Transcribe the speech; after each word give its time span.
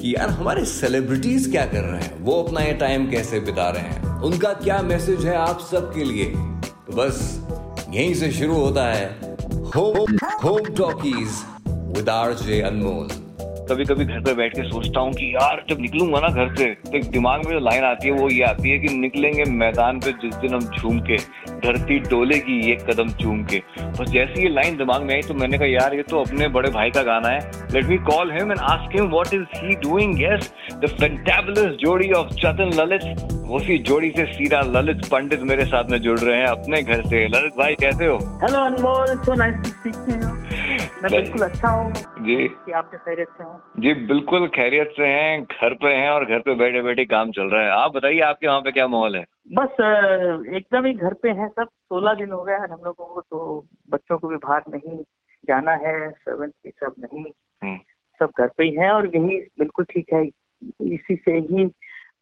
कि 0.00 0.14
यार 0.14 0.30
हमारे 0.30 0.64
सेलिब्रिटीज 0.64 1.50
क्या 1.50 1.66
कर 1.66 1.80
रहे 1.80 2.00
हैं? 2.00 2.24
वो 2.24 2.42
अपना 2.42 2.60
ये 2.60 2.72
टाइम 2.72 3.10
कैसे 3.10 3.40
बिता 3.40 3.70
रहे 3.70 3.82
हैं? 3.82 4.20
उनका 4.20 4.52
क्या 4.52 4.82
मैसेज 4.82 5.26
है 5.26 5.36
आप 5.36 5.60
सबके 5.60 6.04
लिए? 6.04 6.24
तो 6.24 6.92
बस, 6.92 7.46
यहीं 7.90 8.14
से 8.14 8.30
शुरू 8.30 8.54
होता 8.54 8.84
है 8.84 9.36
home 9.76 10.16
home 10.44 10.64
talkies 10.64 11.28
with 11.68 12.08
R 12.08 12.34
J 12.34 12.60
Anmol 12.60 13.08
कभी 13.70 13.84
कभी 13.84 14.04
घर 14.04 14.20
पे 14.20 14.32
बैठ 14.34 14.54
के 14.54 14.62
सोचता 14.68 15.00
हूँ 15.00 15.12
कि 15.12 15.26
यार, 15.34 15.62
जब 15.68 15.80
निकलूँगा 15.80 16.20
ना 16.20 16.28
घर 16.28 16.54
से 16.56 16.64
तो 16.84 16.96
एक 16.98 17.04
दिमाग 17.10 17.44
में 17.46 17.52
जो 17.52 17.58
लाइन 17.60 17.84
आती 17.84 18.08
है, 18.08 18.14
वो 18.14 18.28
ये 18.30 18.42
आती 18.44 18.70
है 18.70 18.78
कि 18.78 18.94
निकलेंगे 18.94 19.44
मैदान 19.52 20.00
पे 20.00 20.12
जिस 20.22 20.34
दिन 20.36 20.54
हम 20.54 20.60
झूम 20.78 20.98
के, 21.00 21.16
धरती 21.64 21.98
डोलेगी 22.08 22.58
ये 22.68 22.74
कदम 22.88 23.10
चूम 23.20 23.42
के। 23.44 23.58
बस 23.80 24.10
जैसे 24.10 24.42
ये 24.42 24.48
लाइन 24.48 24.76
दिमाग 24.76 25.02
में 25.02 25.14
आई 25.14 25.22
तो 25.22 25.34
मैंने 25.34 25.58
कहा, 25.58 25.68
यार, 25.68 25.94
ये 25.94 26.02
तो 26.02 26.20
अपने 26.20 26.48
बड़े 26.48 26.70
भाई 26.70 26.90
का 26.90 27.02
गाना 27.02 27.28
है। 27.28 27.68
Let 27.74 27.86
me 27.86 27.98
call 28.10 28.32
him 28.32 28.52
and 28.52 28.60
ask 28.60 28.96
him 28.96 29.10
what 29.10 29.34
is 29.34 29.44
he 29.56 29.76
doing 29.84 30.22
yes 30.22 30.52
the 30.74 30.88
fantabulous 31.00 31.76
जोड़ी 31.80 32.10
ऑफ़ 32.12 32.34
चतन 32.34 32.72
ललित 32.80 33.38
उसी 33.50 33.78
जोड़ी 33.86 34.10
से 34.16 34.24
सीधा 34.32 34.60
ललित 34.66 35.06
पंडित 35.12 35.40
मेरे 35.44 35.64
साथ 35.66 35.90
में 35.90 35.98
जुड़ 36.02 36.18
रहे 36.18 36.36
हैं 36.36 36.46
अपने 36.48 36.82
घर 36.82 37.02
से। 37.04 37.26
ललित 37.28 37.58
भाई, 37.58 37.74
कैसे 37.80 38.06
हो? 38.06 38.16
Hello 38.42 38.64
Anmol 38.64 39.16
so 39.24 39.34
nice 39.34 39.54
to 39.56 39.70
speak 39.70 39.94
to 40.06 40.14
you 40.14 40.59
मैं 41.02 41.10
बिल्कुल 41.12 41.42
अच्छा 41.42 41.68
हूँ 41.68 41.92
जी। 42.24 42.36
कि 42.48 42.72
आपके 42.72 42.96
खैरियत 42.96 43.28
से 43.38 43.44
हूँ। 43.44 43.60
जी 43.78 43.92
बिल्कुल 44.06 44.46
खैरियत 44.48 44.92
से 44.96 45.06
हैं 45.06 45.42
घर 45.44 45.74
पे 45.74 45.92
हैं 45.94 46.10
और 46.10 46.24
घर 46.24 46.38
पे 46.38 46.54
बैठे 46.54 46.82
बैठे 46.82 47.04
काम 47.04 47.30
चल 47.30 47.50
रहा 47.50 47.62
है। 47.62 47.70
आप 47.70 47.92
बताइए 47.92 48.20
आपके 48.20 48.46
वहाँ 48.46 48.60
पे 48.60 48.72
क्या 48.72 48.86
माहौल 48.88 49.16
है? 49.16 49.24
बस 49.52 49.80
एकदम 50.56 50.86
ही 50.86 50.92
घर 50.94 51.14
पे 51.14 51.30
हैं 51.30 51.48
सब। 51.48 51.64
सोलह 51.64 52.14
दिन 52.14 52.32
हो 52.32 52.42
गए 52.42 52.52
हैं 52.52 52.68
हम 52.68 52.80
लोगों 52.84 53.04
को 53.14 53.20
तो 53.20 53.66
बच्चों 53.90 54.18
को 54.18 54.28
भी 54.28 54.36
बाहर 54.36 54.62
नहीं 54.68 54.98
जाना 55.48 55.72
है 55.72 56.10
सर्वेंट 56.10 56.52
भी 56.64 56.70
सब 56.70 56.94
नहीं। 56.98 57.24
हम्म। 57.62 57.78
सब 58.20 58.30
घर 58.38 58.48
पे 58.58 58.64
ही 58.64 58.74
हैं 58.74 58.90
और 58.90 59.06
यही 59.16 59.38
बिल्कुल 59.58 59.84
ठीक 59.84 60.12
है। 60.12 60.24
इसी 60.94 61.14
से 61.16 61.32
ही 61.32 61.70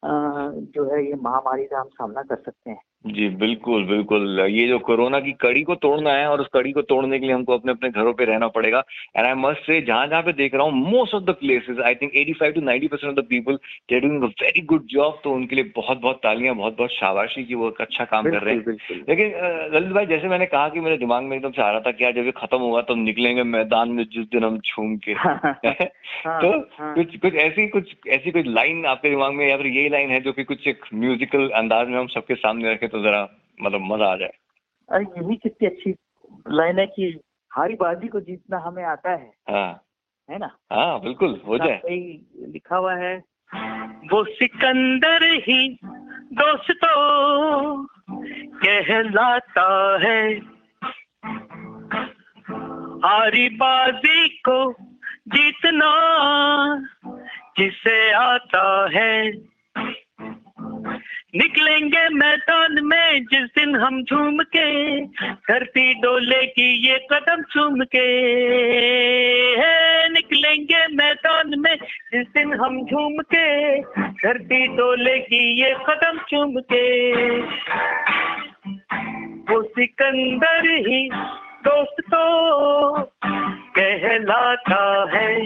जो 0.05 0.85
है 0.91 1.05
ये 1.07 1.15
महामारी 1.23 1.65
का 1.65 1.81
हम 1.81 1.89
सामना 1.89 2.23
कर 2.23 2.37
सकते 2.37 2.71
हैं। 2.71 2.81
जी 3.07 3.29
बिल्कुल 3.29 3.85
बिल्कुल। 3.85 4.41
ये 4.41 4.67
जो 4.69 4.79
कोरोना 4.79 5.21
की 5.21 5.33
कड़ी 5.33 5.63
को 5.63 5.75
तोड़ना 5.75 6.11
है 6.11 6.27
और 6.29 6.41
उस 6.41 6.47
कड़ी 6.55 6.73
को 6.73 6.83
तोड़ने 6.83 7.19
के 7.19 7.27
लिए 7.27 7.35
हमको 7.35 7.55
अपने 7.55 7.73
अपने 7.73 7.91
घरों 7.91 8.13
पे 8.13 8.25
रहना 8.25 8.49
पड़ेगा। 8.49 8.83
एंड 9.17 9.27
आई 9.27 9.35
मस्ट 9.35 9.61
से 9.61 9.81
जहाँ 9.81 10.07
जहाँ 10.07 10.23
पे 10.23 10.33
देख 10.33 10.55
रहा 10.55 10.63
हूँ 10.63 10.73
most 10.91 11.15
of 11.15 11.23
the 11.23 11.31
places 11.31 11.79
I 11.79 11.95
think 11.95 12.13
85 12.13 12.55
to 12.55 12.61
90 12.61 12.89
percent 12.89 13.19
of 13.19 13.25
the 13.25 13.29
people 13.29 13.57
they 13.91 14.01
doing 14.01 14.23
a 14.23 14.27
very 14.27 14.61
good 14.61 14.87
job 14.87 15.21
तो 15.25 15.31
उनके 15.31 15.57
लिए 15.57 15.73
बहुत 15.77 16.01
बहुत 16.01 16.17
तालियाँ 16.17 16.55
बहुत 16.55 16.77
बहुत 16.77 16.91
शाबाशी 16.91 17.45
की 17.45 17.55
वो 17.55 17.71
अच्छा 17.81 18.05
काम 18.05 18.31
कर 18.31 18.43
रहे 18.43 18.55
हैं। 18.55 18.77
लेकिन 19.09 19.33
ललित 19.75 19.93
भाई 19.93 20.07
जैसे 20.07 20.29
मैंने 20.29 20.47
कहा 20.47 20.69
कि 20.69 20.81
मेरे 20.81 20.97
दिमाग 20.97 21.23
में 21.23 21.37
एकदम 21.37 21.51
से 21.51 21.63
आ 21.63 21.71
रहा 21.71 21.81
था 21.81 21.91
कि 21.91 22.05
यार 22.05 22.13
जब 22.13 22.25
ये 22.25 22.31
खत्म 22.31 22.59
होगा 22.59 22.81
तो 22.81 22.95
निकलेंगे 22.95 23.43
मैदान 23.43 23.89
में 23.89 24.05
जिस 24.05 24.27
दिन 24.27 24.45
हम 24.45 24.59
झूम 24.59 24.97
के। 24.97 25.15
तो 26.27 26.69
हाँ। 26.79 26.95
कुछ 26.95 27.17
कुछ 27.17 27.35
ऐसी 27.35 27.69
कुछ 27.69 27.95
ऐसी 28.09 28.31
कुछ 28.31 28.47
लाइन 28.47 28.87
आपके 28.87 29.11
दिमाग 29.11 29.33
में 29.33 29.49
या 29.49 29.57
फिर 29.57 29.67
यही 29.67 29.89
लाइन 29.89 30.11
है 30.11 30.21
जो 30.21 30.33
कि 30.33 30.45
कुछ 30.45 30.69
एक 30.69 30.85
म्यूजिकल 30.95 31.49
अंदाज 31.49 31.89
में 31.89 31.99
हम 31.99 32.07
सबके 32.07 32.35
सामने 32.35 32.73
रखें 32.73 32.88
तो 32.89 33.03
जरा 33.03 33.29
मतलब 33.63 33.81
मज़ा 33.81 34.07
आ 34.07 34.17
जाए। 34.17 34.33
अरे 34.93 35.05
यही 35.05 35.37
कितनी 35.37 35.67
अच्छी 35.67 35.95
लाइन 36.49 36.79
है 36.79 36.87
कि 36.87 37.21
हारी 37.53 37.75
बाजी 37.75 38.09
को 38.09 38.21
जीतना 38.21 38.59
हमें 38.59 38.85
आता 38.85 39.11
है। 39.11 39.33
हाँ। 39.51 39.83
है 40.31 40.39
ना? 40.39 40.57
हाँ 40.73 41.01
बिल्कुल 41.01 41.43
हो 41.47 41.59
जाए। 41.59 41.81
लिखा 42.49 42.77
हुआ 42.77 42.95
है 42.95 43.25
वो 44.13 44.25
सिकंदर 44.25 45.23
ही 45.23 45.79
दोस्तों 46.33 47.87
कहलाता 48.65 49.99
है। 50.03 50.39
हारी 53.05 53.49
बाजी 53.49 54.29
को 54.29 54.73
जीतना 55.29 55.93
जिसे 57.59 58.13
आता 58.13 58.89
है। 58.95 59.33
निकलेंगे 61.35 62.09
मैदान 62.09 62.79
में, 62.83 63.25
जिस 63.25 63.49
दिन 63.57 63.75
हम 63.77 64.03
झूम 64.03 64.39
के 64.57 64.69
धरती 65.49 65.93
डोले 65.95 66.45
की 66.47 66.69
ये 66.87 66.99
कदम 67.13 67.43
चूम 67.53 67.83
के 67.95 68.07
निकलेंगे 70.09 70.87
मैदान 70.95 71.55
में, 71.59 71.75
जिस 72.13 72.27
दिन 72.37 72.55
हम 72.61 72.81
झूम 72.85 73.21
के 73.35 73.81
धरती 74.23 74.67
डोले 74.77 75.19
की 75.19 75.43
ये 75.61 75.75
कदम 75.89 76.19
चूम 76.31 76.61
के 76.73 76.87
वो 79.53 79.63
सिकंदर 79.69 80.71
ही 80.89 81.09
दोस्तों 81.65 83.03
कहलाता 83.79 84.83
है। 85.15 85.37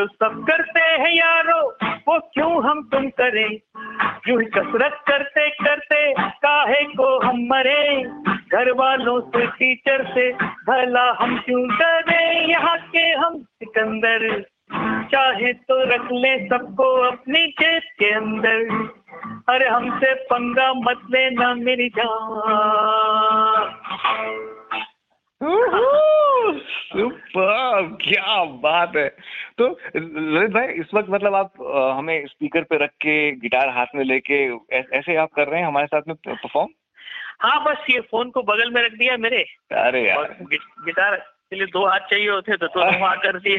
जो 0.00 0.06
सब 0.06 0.46
करते 0.50 0.80
हैं 0.80 1.12
यारो, 1.12 1.76
वो 2.08 2.18
क्यों 2.20 2.64
हम 2.64 2.88
तुम 2.92 3.08
करें? 3.08 3.50
ही 4.28 4.44
कसरत 4.44 5.00
करते 5.08 5.50
करते, 5.50 6.12
काहे 6.20 6.84
को 6.84 7.18
हम 7.18 7.36
मरे? 7.36 8.04
घर 8.52 8.72
वालों 8.72 9.20
से, 9.20 9.46
टीचर 9.46 10.04
से, 10.04 10.32
भला 10.32 11.16
हम 11.20 11.38
क्यों 11.38 11.68
डरे? 11.68 12.52
यहाँ 12.52 12.78
के 12.78 13.02
हम 13.02 13.38
सिकंदर, 13.38 14.42
चाहे 15.12 15.52
तो 15.52 15.84
रख 15.84 16.08
ले 16.12 16.48
सबको 16.48 16.96
अपनी 16.96 17.46
जेब 17.46 17.82
के 17.98 18.10
अंदर। 18.10 18.88
अरे 19.48 19.68
हमसे 19.68 20.14
पंगा 20.14 20.72
मत 20.74 21.00
लेना 21.10 21.54
मेरी 21.54 21.88
जान। 21.88 23.64
क्या 28.02 28.44
बात 28.44 28.96
है। 28.96 29.08
तो 29.58 29.78
ललित 29.96 30.50
भाई 30.50 30.66
इस 30.66 30.86
वक्त 30.94 31.10
मतलब 31.10 31.34
आप 31.34 31.52
हमें 31.98 32.26
स्पीकर 32.26 32.62
पे 32.62 32.76
रख 32.76 32.90
के 32.90 33.32
गिटार 33.32 33.68
हाथ 33.68 33.86
में 33.94 34.04
लेके 34.04 34.46
ऐ- 34.76 34.82
ऐसे 34.92 35.16
आप 35.16 35.28
कर 35.36 35.48
रहे 35.48 35.60
हैं 35.60 35.66
हमारे 35.66 35.86
साथ 35.86 36.02
में 36.08 36.16
परफॉर्म 36.16 36.68
हाँ 37.40 37.64
बस 37.64 37.76
ये 37.90 38.00
फ़ोन 38.00 38.30
को 38.30 38.42
बगल 38.42 38.70
में 38.70 38.82
रख 38.82 38.92
दिया 38.92 39.16
मेरे। 39.16 39.44
अरे 39.72 40.08
यार। 40.08 40.36
गि- 40.42 40.84
गिटार 40.84 41.16
के 41.16 41.56
लिए 41.56 41.66
दो 41.66 41.86
हाथ 41.86 42.00
चाहिए 42.00 42.30
होते 42.30 42.56
तो 42.56 42.66
दोनों 42.66 42.92
हाथ 43.08 43.16
कर 43.16 43.38
दिए। 43.38 43.56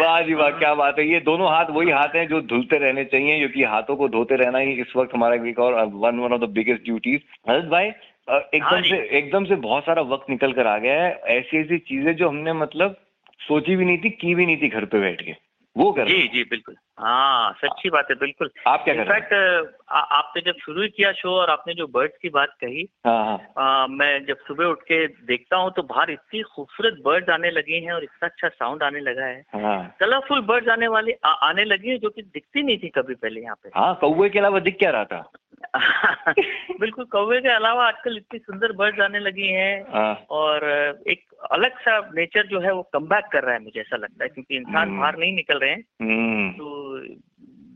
वाह 0.00 0.20
जी 0.20 0.34
वाह 0.34 0.50
क्या 0.50 0.74
बात 0.74 0.98
है। 0.98 1.08
ये 1.08 1.20
दोनों 1.20 1.48
हाथ 1.48 1.64
वही 1.70 1.90
हाथ 1.90 2.08
हैं 2.08 2.28
जो 2.28 2.40
धुलते 2.40 2.78
रहने 2.78 3.04
चाहिए 3.04 3.38
क्योंकि 3.38 3.62
हाथों 3.62 3.96
को 3.96 4.08
धोते 4.08 4.36
रहना 4.36 4.58
ही 4.58 4.72
इस 4.72 4.92
वक्त 4.96 5.14
हमारा 5.14 5.48
एक 5.48 5.58
और 5.58 5.84
one 5.84 6.18
one 6.18 6.32
of 6.32 6.40
the 6.40 6.44
biggest 6.44 6.84
duties 6.84 7.52
Lalit 7.52 7.64
भाई 7.64 7.90
एकदम 8.28 8.82
से 8.82 8.96
एकदम 9.18 9.44
से 9.44 9.56
बहुत 9.62 9.84
सारा 9.84 10.02
वक्त 10.08 10.30
निकल 10.30 10.52
कर 10.52 10.66
आ 10.66 10.76
गया 10.78 11.02
है। 11.02 11.14
ऐसी 11.38 11.60
ऐसी 11.60 11.78
चीज़ें 11.78 12.14
जो 12.16 12.28
हमने 12.28 12.52
मतलब 12.52 12.96
सोची 13.40 13.76
भी 13.76 13.84
नहीं 13.84 13.98
थी 13.98 14.10
की 14.10 14.34
भी 14.34 14.46
नहीं 14.46 14.56
थी 14.56 14.68
घर 14.68 14.84
पे 14.84 15.00
बैठ 15.00 15.22
के। 15.22 15.34
वो 15.76 15.90
कर 15.92 16.08
जी 16.08 16.26
जी 16.28 16.42
बिल्कुल। 16.44 16.74
हाँ 16.98 17.52
सच्ची 17.52 17.90
बात 17.90 18.06
है 18.10 18.16
बिल्कुल। 18.16 18.50
आप 18.66 18.82
क्या 18.84 18.94
कर 18.94 19.06
रहे 19.06 19.14
हैं 19.14 19.22
इनफैक्ट 19.22 19.84
आपने 19.90 20.42
जब 20.46 20.58
शुरू 20.64 20.82
ही 20.82 20.88
किया 20.88 21.12
शो 21.12 21.30
और 21.40 21.50
आपने 21.50 21.74
जो 21.74 21.86
बर्ड्स 21.86 22.16
की 22.22 22.28
बात 22.28 22.48
कही 22.60 22.86
हाँ 23.06 23.24
हाँ। 23.24 23.38
आ, 23.58 23.86
मैं 23.86 24.24
जब 24.26 24.36
सुबह 24.48 24.64
उठ 24.64 24.82
के 24.82 25.06
देखता 25.26 25.56
हूँ 25.56 25.70
तो 25.76 25.82
बाहर 25.82 26.10
इतनी 26.10 26.42
खूबसूरत 26.42 27.00
बर्ड्स 27.04 27.30
आने 27.30 27.50
लगे 27.50 27.76
हैं 27.76 27.92
और 27.92 28.04
इतना 28.04 28.28
अच्छा 28.28 28.48
साउंड 28.48 28.82
आने 28.82 29.00
लगा 29.00 29.26
है। 29.26 29.42
हाँ। 29.54 29.96
कलरफुल 30.00 30.40
बर्ड्स 30.42 30.68
आने 30.68 30.88
वाले 30.88 31.16
आ, 31.24 31.28
आने 31.28 31.64
लगी 31.64 31.90
है 31.90 31.98
जो 31.98 32.10
कि 32.10 32.22
दिखती 32.22 32.62
नहीं 32.62 32.78
थी 32.78 32.88
कभी 32.88 33.14
पहले 33.14 33.40
यहाँ 33.40 33.56
पे। 33.62 33.70
हाँ 33.74 33.94
कौवे 34.00 34.28
के 34.28 34.38
अलावा 34.38 34.60
दिख 34.60 34.78
क्या 34.78 34.90
रहा 34.90 35.04
था? 35.04 35.30
बिल्कुल 36.80 37.04
कौवे 37.04 37.40
के 37.40 37.48
अलावा 37.48 37.86
आजकल 37.86 38.16
इतनी 38.16 38.38
सुंदर 38.38 38.72
बर्ड्स 38.72 39.00
आने 39.00 39.18
लगी 39.18 39.46
हैं 39.46 39.84
हाँ। 39.92 40.14
और 40.30 40.64
एक 41.08 41.24
अलग 41.50 41.78
सा 41.78 42.10
नेचर 42.14 42.46
जो 42.46 42.60
है 42.60 42.72
वो 42.72 42.82
कम 42.82 43.06
कर 43.06 43.42
रहा 43.42 43.54
है 43.54 43.62
मुझे 43.62 43.80
ऐसा 43.80 43.96
लगता 43.96 44.24
है 44.24 44.28
क्योंकि 44.28 44.56
इंसान 44.56 44.88
हम्म। 44.88 45.00
बाहर 45.00 45.16
नहीं 45.16 45.32
निकल 45.32 45.58
रहे 45.58 45.70
हैं। 45.70 45.84
हम्म। 46.02 46.52
तो 46.52 46.98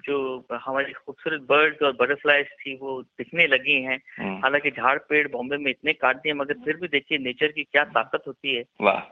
जो 0.05 0.47
हमारी 0.53 0.93
खूबसूरत 0.93 1.41
बर्ड्स 1.41 1.83
और 1.83 1.93
बटरफ्लाईज 1.93 2.47
थी 2.47 2.79
वो 2.83 3.03
दिखने 3.03 3.47
लगी 3.47 3.83
हैं। 3.83 4.01
हम्म, 4.19 4.39
हालाँकि 4.39 4.71
झाड़ 4.71 4.99
पेड़ 4.99 5.29
बॉम्बे 5.29 5.57
में 5.57 5.71
इतने 5.71 5.93
काट 5.93 6.17
दिए 6.17 6.33
मगर 6.33 6.55
फिर 6.55 6.77
भी 6.77 6.89
देखिए 6.89 7.19
नेचर 7.19 7.47
की 7.47 7.65
क्या 7.65 7.85
ताकत 7.85 8.23
होती 8.27 8.57
है 8.57 8.65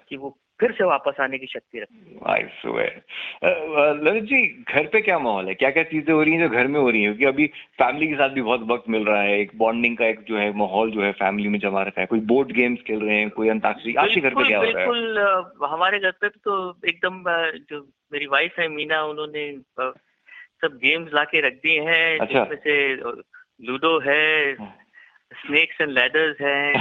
कि 0.09 0.17
वो 0.17 0.39
फिर 0.61 0.73
से 0.73 0.85
वापस 0.85 1.21
आने 1.21 1.39
की 1.39 1.47
शक्ति 1.47 1.81
रखती 1.81 2.15
है। 2.75 2.87
ललित 3.95 4.25
जी 4.25 4.43
घर 4.71 4.87
पे 4.87 5.01
क्या 5.01 5.19
माहौल 5.19 5.49
है? 5.49 5.55
क्या 5.55 5.71
क्या 5.71 5.83
चीज़ें 5.83 6.13
हो 6.15 6.23
रही 6.23 6.33
हैं 6.33 6.41
जो 6.41 6.49
घर 6.49 6.67
में 6.67 6.79
हो 6.81 6.91
रही 6.91 7.03
हैं? 7.03 7.17
क्योंकि 7.17 7.35
अभी 7.35 7.47
फैमिली 7.79 8.07
के 8.07 8.15
साथ 8.15 8.29
भी 8.29 8.43
बहुत 8.43 8.61
वक्त 8.67 8.89
मिल 8.89 9.05
रहा 9.05 9.23
है। 9.23 9.39
एक 9.41 9.51
बॉन्डिंग 9.57 9.97
का 9.97 10.07
एक 10.07 10.21
जो 10.29 10.37
है 10.39 10.53
माहौल 10.57 10.91
जो 10.91 11.03
है 11.03 11.11
फैमिली 11.13 11.49
में 11.49 11.59
जमा 11.59 11.83
रखा 11.83 12.01
है। 12.01 12.07
कोई 12.07 12.21
बोर्ड 12.33 12.53
गेम्स 12.53 12.81
खेल 12.81 13.01
रहे 13.01 13.19
हैं 13.19 13.31
कोई 13.31 13.49
अंताक्षरी। 13.49 13.95
आपके 13.95 14.21
घर 14.21 14.35
पे 14.35 14.47
क्या 14.47 14.59
हो 14.59 14.65
रहा 14.65 14.83
है? 14.83 14.89
बिल्कुल 14.89 15.69
हमारे 15.71 15.99
घर 15.99 16.11
पे 16.11 16.29
तो 16.29 16.57
एकदम 16.89 17.23
जो 17.71 17.81
मेरी 18.13 18.27
वाइफ 18.27 18.59
है 18.59 18.69
मीना 18.69 19.03
उन्होंने 19.05 19.51
सब 19.81 20.79
गेम्स 20.85 21.15
ला 21.15 21.25
के 21.25 21.41
रख 21.41 21.55
दिए 21.63 21.81
हैं। 21.81 22.19
अच्छा। 22.19 22.45
जिसमें 22.45 22.59
से 22.59 22.75
लूडो 23.63 23.99
है 24.01 24.55
स्नेक्स 24.55 25.81
एंड 25.81 25.91
लैडर्स 25.91 26.41
है। 26.41 26.73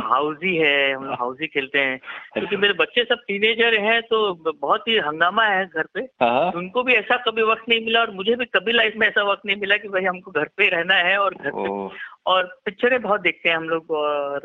हाउजी 0.00 0.56
है 0.56 0.92
हम 0.94 1.04
लोग 1.04 1.14
हाउजी 1.14 1.46
खेलते 1.46 1.78
हैं। 1.78 1.98
क्योंकि 2.32 2.56
मेरे 2.56 2.72
बच्चे 2.72 3.04
सब 3.04 3.22
टीनेजर 3.28 3.80
हैं 3.80 4.02
तो 4.02 4.34
बहुत 4.60 4.88
ही 4.88 4.96
हंगामा 4.98 5.44
है 5.46 5.66
घर 5.66 5.86
पे। 5.94 6.00
हाँ 6.00 6.52
उनको 6.52 6.82
भी 6.82 6.92
ऐसा 6.92 7.16
कभी 7.16 7.42
वक्त 7.42 7.64
नहीं 7.68 7.84
मिला 7.84 8.00
और 8.00 8.10
मुझे 8.10 8.34
भी 8.36 8.44
कभी 8.44 8.72
लाइफ 8.72 8.94
में 8.96 9.06
ऐसा 9.08 9.22
वक्त 9.22 9.46
नहीं 9.46 9.56
मिला 9.56 9.76
कि 9.76 9.88
भाई 9.88 10.04
हमको 10.04 10.30
घर 10.30 10.44
पे 10.56 10.68
रहना 10.68 10.94
है 10.94 11.18
और 11.18 11.34
घर 11.34 11.50
पे 11.50 11.68
और 12.26 12.58
पिक्चरें 12.64 13.02
बहुत 13.02 13.20
देखते 13.20 13.48
हैं 13.48 13.56
हम 13.56 13.68
लोग 13.68 13.90
और 13.90 14.40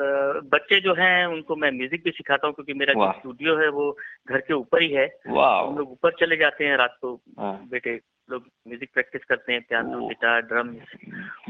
बच्चे 0.53 0.79
जो 0.79 0.93
हैं 0.93 1.25
उनको 1.25 1.55
मैं 1.55 1.71
म्यूज़िक 1.71 2.03
भी 2.03 2.11
सिखाता 2.11 2.47
हूँ 2.47 2.55
क्योंकि 2.55 2.73
मेरा 2.73 2.93
जो 2.93 2.99
स्टूडियो 3.19 3.57
है 3.57 3.69
वो 3.69 3.97
घर 4.29 4.37
के 4.37 4.53
ऊपर 4.53 4.81
ही 4.81 4.89
है। 4.89 5.05
हम 5.67 5.77
लोग 5.77 5.91
ऊपर 5.91 6.11
चले 6.11 6.37
जाते 6.37 6.65
हैं 6.65 6.77
रात 6.77 6.97
को। 7.01 7.19
हाँ। 7.39 7.67
बेटे 7.71 7.99
लोग 8.31 8.43
म्यूज़िक 8.67 8.89
प्रैक्टिस 8.93 9.23
करते 9.25 9.53
हैं 9.53 9.61
पियानो 9.61 10.07
गिटार 10.07 10.41
ड्रम्स 10.41 10.77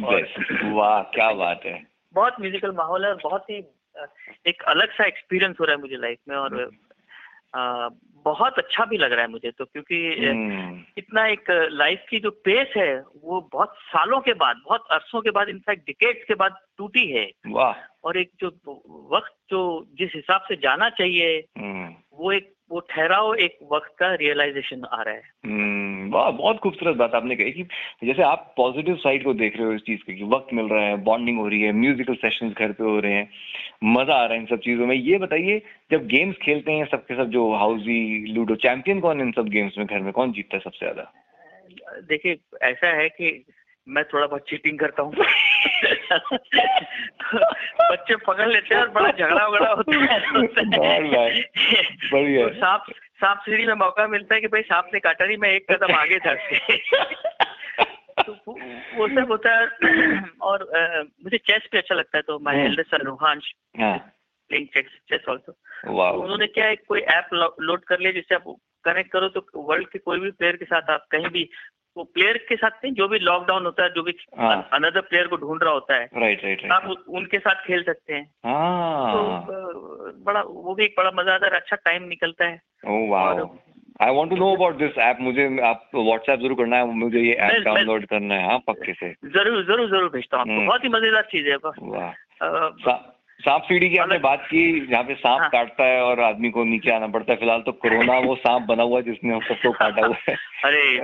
और- 0.06 0.74
वाह 0.74 1.02
क्या 1.02 1.32
बात 1.32 1.62
है। 1.66 1.84
बहुत 2.14 2.34
म्यूजिकल 2.42 2.72
माहौल 2.72 3.06
है 3.06 3.12
और 3.12 3.18
बहुत 3.24 3.44
ही 3.50 3.62
एक 4.48 4.64
अलग 4.64 4.92
सा 4.92 5.06
एक्सपीरियंस 5.06 5.58
हो 5.60 5.66
रहा 5.66 5.76
है 5.76 5.82
मुझे 5.82 5.96
लाइफ 5.96 6.18
में 6.30 6.36
और 6.36 6.72
आ, 7.56 7.90
बहुत 8.14 8.54
अच्छा 8.54 8.86
भी 8.86 8.98
लग 8.98 9.12
रहा 9.12 9.22
है 9.22 9.28
मुझे 9.28 9.52
तो 9.52 9.66
क्योंकि 9.66 10.26
हम्म, 10.26 10.84
इतना 10.98 11.28
एक 11.28 11.70
लाइफ 11.72 12.06
की 12.10 12.20
जो 12.20 12.32
पेस 12.32 12.74
है 12.78 13.04
वो 13.24 13.50
बहुत 13.52 13.74
सालों 13.76 14.20
के 14.22 14.34
बाद 14.34 14.56
बहुत 14.66 14.86
अरसों 14.92 15.22
के 15.22 15.32
बाद 15.32 15.50
इनफैक्ट 15.50 15.86
डिकेट्स 15.86 16.26
के 16.28 16.36
बाद 16.36 16.56
टूटी 16.78 17.08
है। 17.08 17.32
वाह। 17.48 17.74
और 18.04 18.18
एक 18.18 18.32
जो 18.40 18.48
वक्त 19.14 19.34
जो 19.50 19.88
जिस 19.94 20.12
हिसाब 20.16 20.42
से 20.42 20.56
जाना 20.56 20.90
चाहिए 20.90 21.46
हम्म, 21.58 21.96
वो 22.14 22.32
एक 22.32 22.54
वो 22.72 22.80
ठहराव 22.80 23.36
एक 23.36 23.58
वक्त 23.72 23.96
का 24.00 24.14
रियलाइजेशन 24.14 24.84
आ 24.94 25.02
रहा 25.02 25.16
है। 25.16 25.22
हम्म, 25.46 26.12
वाह 26.12 26.32
बहुत 26.32 26.60
खूबसूरत 26.60 26.96
बात 26.96 27.16
आपने 27.16 27.36
कही 27.36 27.52
कि 27.52 27.64
जैसे 28.04 28.24
आप 28.24 28.54
पॉजिटिव 28.58 28.96
साइड 28.96 29.24
को 29.24 29.34
देख 29.34 29.58
रहे 29.58 29.66
हो 29.66 29.74
इस 29.74 29.82
चीज़ 29.82 30.00
की 30.08 30.16
कि 30.16 30.24
वक्त 30.24 30.54
मिल 30.54 30.66
रहा 30.66 30.84
है 30.84 30.98
बॉन्डिंग 30.98 31.40
हो 31.40 31.48
रही 31.48 31.62
है 31.62 31.72
म्यूजिकल 31.72 32.14
सेशंस 32.14 32.54
घर 32.54 32.72
पे 32.72 32.84
हो 32.84 33.00
रहे 33.00 33.14
हैं 33.14 33.30
मज़ा 33.84 34.14
आ 34.14 34.24
रहा 34.24 34.34
है 34.34 34.40
इन 34.40 34.46
सब 34.46 34.60
चीज़ों 34.60 34.88
में। 34.88 34.96
ये 34.96 35.18
बताइए 35.18 35.62
जब 35.92 36.08
गेम्स 36.08 36.36
खेलते 36.42 36.72
हैं 36.72 36.86
सबके 36.86 37.16
सब 37.16 37.30
जो 37.30 37.54
हाउसी 37.56 38.26
लूडो 38.34 38.56
चैंपियन 38.56 39.00
कौन 39.00 39.22
है 39.22 39.26
इन 39.26 39.32
सब 39.32 39.50
गेम्स 39.50 39.78
में 39.78 39.88
घर 39.88 40.00
में? 40.00 40.14
कौन 40.14 40.32
जीतता 40.32 40.58
है 40.58 40.62
सबसे 40.64 40.86
ज़्यादा? 40.86 41.14
देखिए 42.02 42.38
ऐसा 42.62 42.88
है 42.88 43.10
कि 43.10 43.46
मैं 43.88 44.04
थोड़ा 44.04 44.28
बहुत 44.28 44.50
चीटिंग 44.50 44.80
करता 44.80 45.04
हूँ। 45.04 45.14
बच्चे 47.92 48.16
पकड़ 48.16 48.48
लेते 48.48 48.76
हैं 48.76 48.82
और 48.82 48.90
बड़ा 48.90 49.10
झगड़ा 49.12 49.48
वगड़ा 49.48 49.70
होता 49.70 49.98
है 49.98 50.20
बढ़िया। 52.12 52.48
तो 52.48 52.54
सांप 52.54 52.84
सांप 53.22 53.40
सीढ़ी 53.40 53.66
में 53.66 53.74
मौका 53.74 54.08
मिलता 54.08 54.36
है 54.36 54.42
कि 54.42 54.48
भाई 54.48 54.62
सांप 54.62 54.90
ने 54.94 55.00
काटा 55.00 55.26
नहीं 55.26 55.38
मैं 55.38 55.50
एक 55.50 55.72
कदम 55.72 55.94
आगे 55.96 56.20
था 56.20 56.34
तो 58.24 58.34
वो 58.96 59.08
सब 59.08 59.32
होता 59.32 59.56
है 59.60 59.68
और 60.42 60.62
अ, 60.62 61.04
मुझे 61.24 61.38
चेस 61.38 61.62
भी 61.72 61.78
अच्छा 61.78 61.96
लगता 61.96 62.18
है 62.18 62.22
तो 62.22 62.40
माय। 62.40 62.60
एल्डर 62.66 62.84
सन 62.84 63.06
रोहांश 63.06 63.52
हाँ 63.80 63.98
प्लेइंग 64.50 64.68
चेस 64.68 64.86
चेस 65.10 65.22
आल्सो 65.30 65.52
तो 65.52 66.22
उन्होंने 66.24 66.48
क्या 66.48 66.66
है 66.66 66.76
कोई 66.76 67.00
ऐप 67.00 67.30
लोड 67.62 67.84
कर 67.84 68.00
लिया 68.00 68.12
जिससे 68.12 68.36
आप 68.36 68.44
कनेक्ट 68.84 69.12
करो 69.12 69.28
तो 69.30 69.46
वर्ल्ड 69.56 69.88
के 69.88 70.00
कोई 70.00 70.20
भी 70.20 70.32
प्लेयर 70.32 70.56
के 70.56 70.66
साथ 70.66 70.90
आप 70.90 71.06
कहीं 71.12 71.28
भी 71.28 71.50
वो 71.98 72.04
प्लेयर 72.04 72.38
के 72.50 72.56
साथ 72.56 72.72
नहीं 72.84 72.94
जो 72.94 73.08
भी 73.08 73.20
लॉकडाउन 73.20 73.66
होता 73.66 73.84
है 73.84 73.90
जो 73.90 74.04
भी 74.04 74.14
हाँ। 74.40 74.70
अनदर 74.74 75.02
प्लेयर 75.02 75.28
को 75.28 75.38
ढूंढ 75.38 75.64
रहा 75.64 75.74
होता 75.74 75.96
है 75.96 76.06
राइट 76.18 76.44
राइट 76.44 76.72
आप 76.72 76.86
उनके 77.10 77.40
साथ 77.40 77.66
खेल 77.66 77.84
सकते 77.84 78.14
हैं। 78.14 78.26
तो 78.26 78.48
हाँ 78.48 79.46
बड़ा 80.26 80.42
वो 80.42 80.76
भी 80.76 80.84
एक 80.84 80.94
बड़ा 80.98 81.12
मज़ेदार 81.16 81.54
अच्छा 81.54 81.76
टाइम 81.76 82.04
निकलता 82.04 82.46
है। 82.46 82.62
I 84.02 84.14
want 84.16 84.30
to 84.30 84.36
know 84.36 84.54
about 84.56 84.76
this 84.76 84.98
app 84.98 85.18
मुझे 85.22 85.46
आप 85.64 85.90
व्हाट्सएप 85.96 86.40
ज़रूर 86.40 86.58
करना 86.58 86.78
है 86.78 86.86
मुझे 86.96 87.20
ये 87.20 87.34
ऐप 87.48 87.64
डाउनलोड 87.64 88.06
करना 88.06 88.36
है 88.36 88.48
हाँ 88.48 88.60
पक्के 88.68 88.94
से। 88.94 89.12
ज़रूर 89.12 89.64
ज़रूर 89.66 89.90
ज़रूर 89.90 90.10
भेजता 90.10 90.38
हूँ 90.38 90.46
हम्म। 90.48 90.66
बहुत 90.68 90.84
ही 90.84 90.90
मज़ेदार 90.90 91.28
चीज़ 91.32 91.48
है 91.48 91.58
सांप 93.42 93.62
सीढ़ी 93.62 93.90
की 93.90 93.98
आपने 93.98 94.16
अलग- 94.16 94.24
बात 94.24 94.42
की 94.46 94.86
जहाँ 94.86 95.04
पे 95.04 95.16
सांप 95.16 95.42
हाँ। 95.42 95.50
काटता 95.50 95.84
है 95.84 96.02
और 96.02 96.20
आदमी 96.20 96.50
को 96.50 96.64
नीचे 96.64 96.92
आना 96.92 97.08
पड़ता 97.08 97.34
है। 97.34 97.40
फ़िलहाल 97.40 97.62
तो 97.62 97.72
कोरोना 97.72 98.18
वो 98.18 98.36
सांप 98.36 98.62
बना 98.62 98.84
हुआ 98.84 98.98
है 98.98 99.04
जिसने 99.04 99.34
हम 99.34 99.42
सबको 99.42 99.72
काटा 99.72 100.06
हुआ 100.06 100.16
है। 100.30 100.36
अरे। 100.66 100.98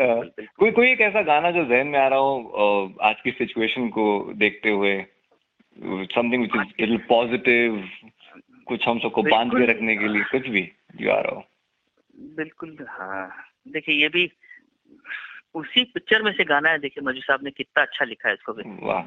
कोई 0.58 0.72
कोई 0.72 0.92
एक 0.92 1.02
ऐसा 1.02 1.22
गाना 1.22 1.52
जो 1.52 1.66
जहन 1.66 1.88
में 1.88 2.00
आ 2.00 2.08
रहा 2.08 2.20
हो 2.20 2.96
आज 3.02 3.16
की 3.24 3.32
सिचुएशन 3.32 3.90
को 3.90 4.34
देखते 4.36 4.70
हुए 4.70 5.06
something 5.84 6.42
which 6.42 6.52
is 6.56 6.60
little 6.60 6.98
positive 6.98 7.90
कुछ 8.66 8.88
हम 8.88 9.00
सबको 9.00 9.24
बाँध 9.24 9.52
के 9.52 9.66
रखने 9.66 9.98
के 9.98 10.08
लिए 10.08 10.24
कुछ 10.24 10.48
भी 10.48 10.72
जो 10.96 11.12
आ 11.12 11.20
रहा 11.20 11.36
हो। 11.36 11.44
बिल्कुल 12.16 12.78
हाँ। 12.90 13.36
देखिए 13.68 14.02
ये 14.02 14.08
भी 14.08 14.32
उसी 15.56 15.84
पिक्चर 15.84 16.22
में 16.22 16.32
से 16.32 16.44
गाना 16.44 16.70
है। 16.70 16.80
देखिए 16.80 17.08
मजू 17.08 17.22
साहब 17.22 17.40
ने 17.44 17.52
कितना 17.52 17.84
अच्छा 17.84 18.06
लिखा 18.06 18.28
है 18.30 18.34
इसको 18.34 18.54
भी। 18.54 18.64
वाह। 18.66 19.04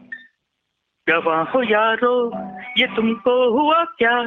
जवा 1.08 1.42
हो 1.42 1.62
यारो, 1.62 2.32
ये 2.78 2.86
तुमको 2.86 3.50
हुआ 3.50 3.84
क्या? 3.84 4.18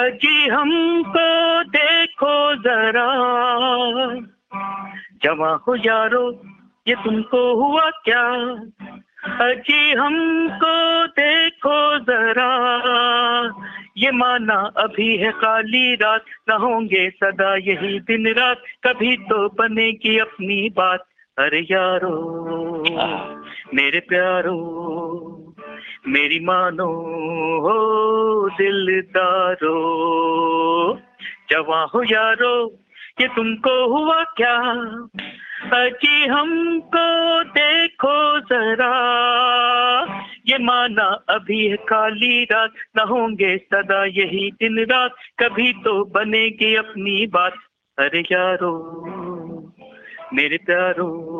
अजी 0.00 0.48
हमको 0.48 1.62
देखो 1.64 2.54
जरा। 2.54 3.08
जवा 5.22 5.50
हो 5.68 5.74
यारो, 5.74 6.40
ये 6.88 6.94
तुमको 6.94 7.54
हुआ 7.54 7.90
क्या? 7.90 8.26
अजी 9.46 9.92
हमको 9.92 11.06
देखो 11.06 11.98
जरा। 11.98 12.50
ये 13.96 14.10
माना 14.10 14.70
अभी 14.76 15.16
है 15.16 15.32
काली 15.32 15.94
रात 15.94 16.24
न 16.48 16.52
होंगे 16.52 17.10
सदा 17.10 17.56
यही 17.56 18.00
दिन 18.00 18.28
रात। 18.28 18.60
कभी 18.86 19.16
तो 19.16 19.48
बनेगी 19.48 20.18
अपनी 20.18 20.68
बात। 20.76 21.04
अरे 21.38 21.60
यारो। 21.70 23.43
मेरे 23.74 24.00
प्यारो, 24.00 24.56
मेरी 26.08 26.44
मानो, 26.44 26.86
हो 27.60 28.48
दिलदारो। 28.48 29.78
जवा 31.50 31.82
हो 31.94 32.02
यारो, 32.02 32.80
ये 33.20 33.28
तुमको 33.28 33.86
हुआ 33.86 34.24
क्या? 34.24 34.56
अजी 35.72 36.26
हमको 36.26 37.44
देखो 37.44 38.40
जरा। 38.40 38.94
ये 40.46 40.58
माना 40.58 41.24
अभी 41.28 41.68
है 41.68 41.76
काली 41.76 42.44
रात, 42.44 42.72
न 42.96 43.00
होंगे 43.00 43.58
सदा 43.58 44.04
यही 44.04 44.50
दिन 44.50 44.78
रात। 44.78 45.14
कभी 45.42 45.72
तो 45.72 46.04
बनेगी 46.04 46.74
अपनी 46.74 47.26
बात। 47.26 47.54
अरे 47.98 48.20
यारो, 48.20 48.72
मेरे 50.34 50.56
प्यारो 50.56 51.30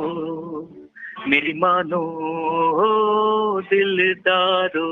मेरी 1.29 1.53
मानो 1.53 2.01
दिलदारो। 3.61 4.89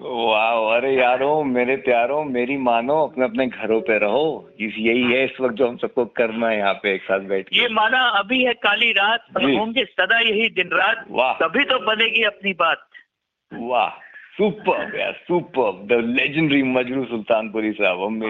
वाह 0.00 0.76
अरे 0.76 0.94
यारो 0.94 1.44
मेरे 1.44 1.76
प्यारो 1.76 2.24
मेरी 2.24 2.56
मानो 2.56 3.06
अपने 3.06 3.24
अपने 3.24 3.46
घरों 3.46 3.80
पे 3.80 3.98
रहो। 3.98 4.50
इस 4.60 4.74
यही 4.78 5.02
है 5.02 5.24
इस 5.24 5.40
वक्त 5.40 5.54
जो 5.54 5.68
हम 5.68 5.76
सबको 5.76 6.04
करना 6.04 6.48
है 6.48 6.58
यहाँ 6.58 6.74
पे 6.74 6.94
एक 6.94 7.02
साथ 7.02 7.20
बैठ 7.20 7.48
ये 7.52 7.68
माना 7.68 7.98
अभी 7.98 8.44
है 8.44 8.54
काली 8.54 8.92
रात। 8.92 9.24
होंगे 9.36 9.84
सदा 9.84 10.20
यही 10.20 10.48
दिन 10.48 10.70
रात। 10.72 11.04
वाह। 11.10 11.32
तभी 11.32 11.64
तो 11.64 11.78
बनेगी 11.78 12.22
अपनी 12.22 12.52
बात। 12.52 12.86
वाह। 13.54 14.09
सुपर 14.40 14.98
यार 14.98 15.12
super 15.22 15.72
the 15.86 15.96
legendary 16.08 16.62
Majrooh 16.66 17.04
Sultanpuri 17.04 17.72
sahab 17.72 18.22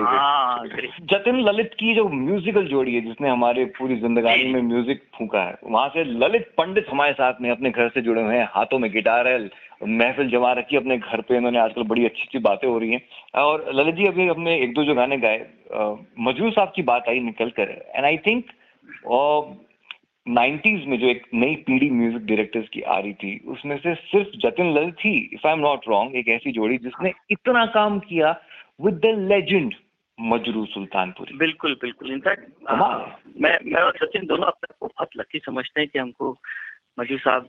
Jatin 1.13 1.41
Lalit 1.41 1.75
की 1.75 1.95
जो 1.95 2.05
म्यूजिकल 2.09 2.67
जोड़ी 2.67 2.95
है 2.95 3.01
जिसने 3.01 3.29
हमारे 3.29 3.65
पूरी 3.79 3.97
जिंदगानी 3.97 4.53
में 4.53 4.61
म्यूज़िक 4.63 5.03
फूका 5.19 5.43
है 5.43 5.55
वहाँ 5.65 5.89
से 5.89 6.05
ललित 6.05 6.51
पंडित 6.59 6.87
हमारे 6.91 7.13
साथ 7.13 7.41
में 7.41 7.51
अपने 7.51 7.71
घर 7.71 7.89
से 7.89 8.03
जुड़े 8.03 8.23
हुए 8.23 8.37
हैं 8.37 8.49
हाथों 8.55 8.79
में 8.79 8.91
गिटार 8.93 9.29
है 9.29 9.39
महफिल 9.85 10.31
जमा 10.31 10.53
रखी 10.53 10.77
अपने 10.77 10.99
घर 10.99 11.21
पे 11.21 11.37
इन्होंने 11.37 11.59
आजकल 11.59 11.83
बड़ी 11.89 12.05
अच्छी 12.05 12.23
अच्छी 12.23 12.39
बातें 12.41 12.69
हो 12.69 12.79
रही 12.79 12.91
हैं। 12.93 13.03
और 13.43 13.71
ललित 13.75 13.95
जी 13.95 14.07
अभी 14.07 14.29
अपने 14.29 14.59
एक 14.59 14.75
दो 14.75 14.85
जो 14.85 14.95
गाने 14.95 15.19
गाए 15.19 15.47
मजरू 16.21 16.51
साहब 16.51 16.73
की 16.77 16.83
बात 16.91 17.09
आई 17.09 17.21
निकल 17.23 17.51
कर 17.61 17.71
एंड 17.95 18.05
आई 18.05 18.17
थिंक 18.27 18.45
नाइन्टीज 20.31 20.87
में 20.87 20.99
जो 20.99 21.07
एक 21.07 21.27
नई 21.35 21.55
पीढ़ी 21.55 21.91
म्यूज़िक 21.91 22.27
डायरेक्टर्स 22.27 22.69
की 22.69 22.81
आ 22.81 22.99
रही 22.99 23.13
थी 23.13 23.39
उसमें 23.47 23.79
से 23.79 23.95
सिर्फ़ 23.95 24.29
जतिन 24.37 24.75
ललित 24.75 24.97
ही 25.01 25.31
if 25.33 25.47
I 25.47 25.53
am 25.53 25.61
not 25.61 25.81
wrong 25.89 26.17
एक 26.17 26.29
ऐसी 26.29 26.53
जोड़ी 26.53 26.79
जिसने 26.79 27.13
इतना 27.31 27.67
काम 27.67 27.99
किया 27.99 28.41
with 28.81 28.95
the 28.95 29.05
legend 29.05 29.75
Majrooh 30.21 30.67
Sultanpuri. 30.67 31.37
बिल्कुल 31.37 31.75
बिल्कुल। 31.75 32.13
इनफैक्ट 32.13 32.51
मैं 33.41 33.59
मैं 33.65 33.83
और 33.83 33.97
सचिन 33.97 34.27
दोनों 34.27 34.45
अपने 34.45 34.75
को 34.81 34.87
बहुत 34.87 35.09
लकी 35.17 35.39
समझते 35.39 35.81
हैं 35.81 35.91
कि 35.93 35.99
हमको 35.99 36.39
मजू 37.01 37.19
साहब 37.19 37.45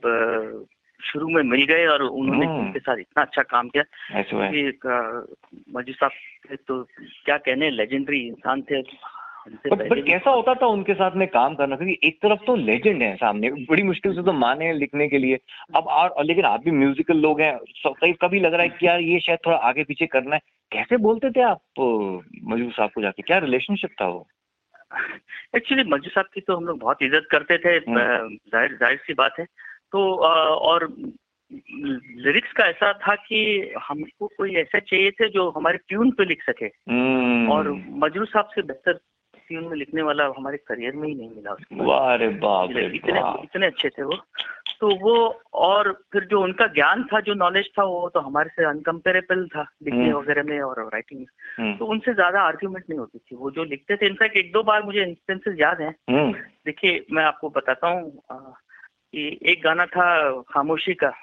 शुरू 1.03 1.29
में 1.29 1.43
मिल 1.43 1.63
गए 1.63 1.85
और 1.85 2.01
उन्होंने 2.01 2.45
हम्म। 2.45 2.59
उनके 2.59 2.79
साथ 2.79 2.97
इतना 2.97 3.23
अच्छा 3.23 3.41
काम 3.41 3.69
किया। 3.69 3.83
ऐसे 4.19 4.35
हुआ 4.35 4.45
है। 4.45 4.51
कि 4.51 4.79
मजू 5.75 5.93
साहब 5.93 6.11
तो 6.67 6.83
क्या 7.25 7.38
कहने 7.38 7.71
लेजेंडरी 7.71 8.27
इंसान 8.27 8.61
थे। 8.61 8.81
बट 9.48 9.88
बट 9.89 10.05
कैसा 10.05 10.31
होता 10.31 10.53
था 10.55 10.67
उनके 10.67 10.93
साथ 10.93 11.15
में 11.17 11.27
काम 11.29 11.55
करना? 11.55 11.75
क्योंकि 11.75 11.98
एक 12.03 12.17
तरफ़ 12.21 12.39
तो 12.45 12.55
लेजेंड 12.57 13.01
है 13.03 13.15
सामने 13.15 13.50
बड़ी 13.69 13.83
मुश्किल 13.83 14.13
से 14.15 14.24
तो 14.24 14.33
माने 14.36 14.65
हैं 14.65 14.74
लिखने 14.74 15.07
के 15.07 15.17
लिए। 15.17 15.39
अब 15.75 15.88
और 15.89 16.24
लेकिन 16.25 16.45
आप 16.45 16.63
भी 16.63 16.71
म्यूजिकल 16.74 17.17
लोग 17.19 17.41
हैं 17.41 17.57
कहीं 17.88 18.13
कभी 18.21 18.39
लग 18.39 18.53
रहा 18.53 18.63
है 18.63 18.69
कि 18.69 18.88
यार 18.88 19.00
ये 19.01 19.19
शायद 19.19 19.39
थोड़ा 19.45 19.57
आगे 19.69 19.83
पीछे 19.83 20.05
करना 20.07 20.36
है। 20.36 20.41
कैसे 20.71 20.98
बोलते 21.00 21.31
थे 21.31 21.41
आप 21.43 21.62
मजूर 21.79 22.71
साहब 22.71 22.89
को 22.89 23.01
जाके? 23.01 23.21
क्या 23.21 23.38
रिलेशनशिप 23.39 23.95
था 24.01 24.07
वो? 24.07 24.27
एक्चुअली 25.55 25.83
मज्जू 25.89 26.10
साहब 26.10 26.25
की 26.33 26.41
तो 26.41 26.55
हम 26.55 26.65
लोग 26.65 26.79
बहुत 26.79 27.03
इज़्ज़त 27.03 27.27
करते 27.31 27.57
थे 27.57 27.75
हम्म। 27.79 28.36
ज़ाहिर 28.48 28.77
ज़ाहिर 28.79 28.98
सी 28.98 29.13
बात 29.15 29.39
है। 29.39 29.45
तो 29.91 30.15
और 30.21 30.88
लिरिक्स 31.51 32.51
का 32.51 32.65
ऐसा 32.65 32.91
था 32.98 33.13
कि 33.17 33.39
हमको 33.83 34.27
कोई 34.27 34.53
ऐसा 34.57 34.79
चाहिए 34.81 35.12
थे 35.12 35.27
जो 35.29 35.50
हमारे 35.50 35.77
ट्यून 35.88 36.12
पे 36.12 36.25
लिख 36.25 36.43
सके। 36.43 36.65
हम्म, 36.65 37.51
और 37.51 37.71
मजरू 38.03 38.25
साहब 38.25 38.50
से 38.55 38.62
बेहतर 38.63 39.00
ट्यून 39.51 39.67
में 39.67 39.77
लिखने 39.77 40.01
वाला 40.01 40.25
हमारे 40.38 40.58
करियर 40.67 40.96
में 40.96 41.08
ही 41.08 41.13
नहीं 41.15 41.29
मिला 41.29 41.51
उसके 41.51 41.75
बाद। 41.75 41.88
वाह 41.88 42.15
रे 42.15 42.27
बाप 42.41 42.77
इतने 42.77 43.22
इतने 43.43 43.65
अच्छे 43.67 43.89
थे 43.89 44.03
वो। 44.03 44.17
तो 44.79 44.89
वो 44.98 45.15
और 45.62 45.91
फिर 46.13 46.24
जो 46.25 46.41
उनका 46.41 46.65
ज्ञान 46.67 47.03
था 47.03 47.20
जो 47.20 47.34
नॉलेज 47.34 47.67
था 47.77 47.84
वो 47.84 48.08
तो 48.10 48.20
हमारे 48.20 48.50
से 48.50 48.65
अनकम्पेरेबल 48.65 49.46
था 49.48 49.65
लिखने 49.84 50.05
हम्म। 50.05 50.17
वगैरह 50.17 50.43
में 50.43 50.60
और 50.62 50.79
राइटिंग 50.86 51.20
में। 51.20 51.27
हम्म, 51.58 51.77
तो 51.77 51.86
उनसे 51.86 52.13
ज़्यादा 52.13 52.41
आर्ग्यूमेंट 52.41 52.86
नहीं 52.89 53.00
होती 53.00 53.20
थी। 53.20 53.36
वो 53.36 53.51
जो 53.51 53.63
लिखते 53.63 53.96
थे 53.96 54.08
इनफैक्ट 54.08 54.38
एक 54.38 54.51
दो 54.51 54.63
बार 54.63 54.84
मुझे 54.84 55.03
इंस्टेंसेस 55.03 55.60
याद 55.60 55.81
हैं। 55.81 55.93
हम्म, 56.10 56.31
देखिए 56.65 57.05
मैं 57.12 57.24
आपको 57.24 57.50
बताता 57.50 57.88
हूँ 57.88 58.55
एक 59.13 59.62
गाना 59.63 59.86
था 59.86 60.08
खामोशी 60.50 60.93
का। 60.93 61.13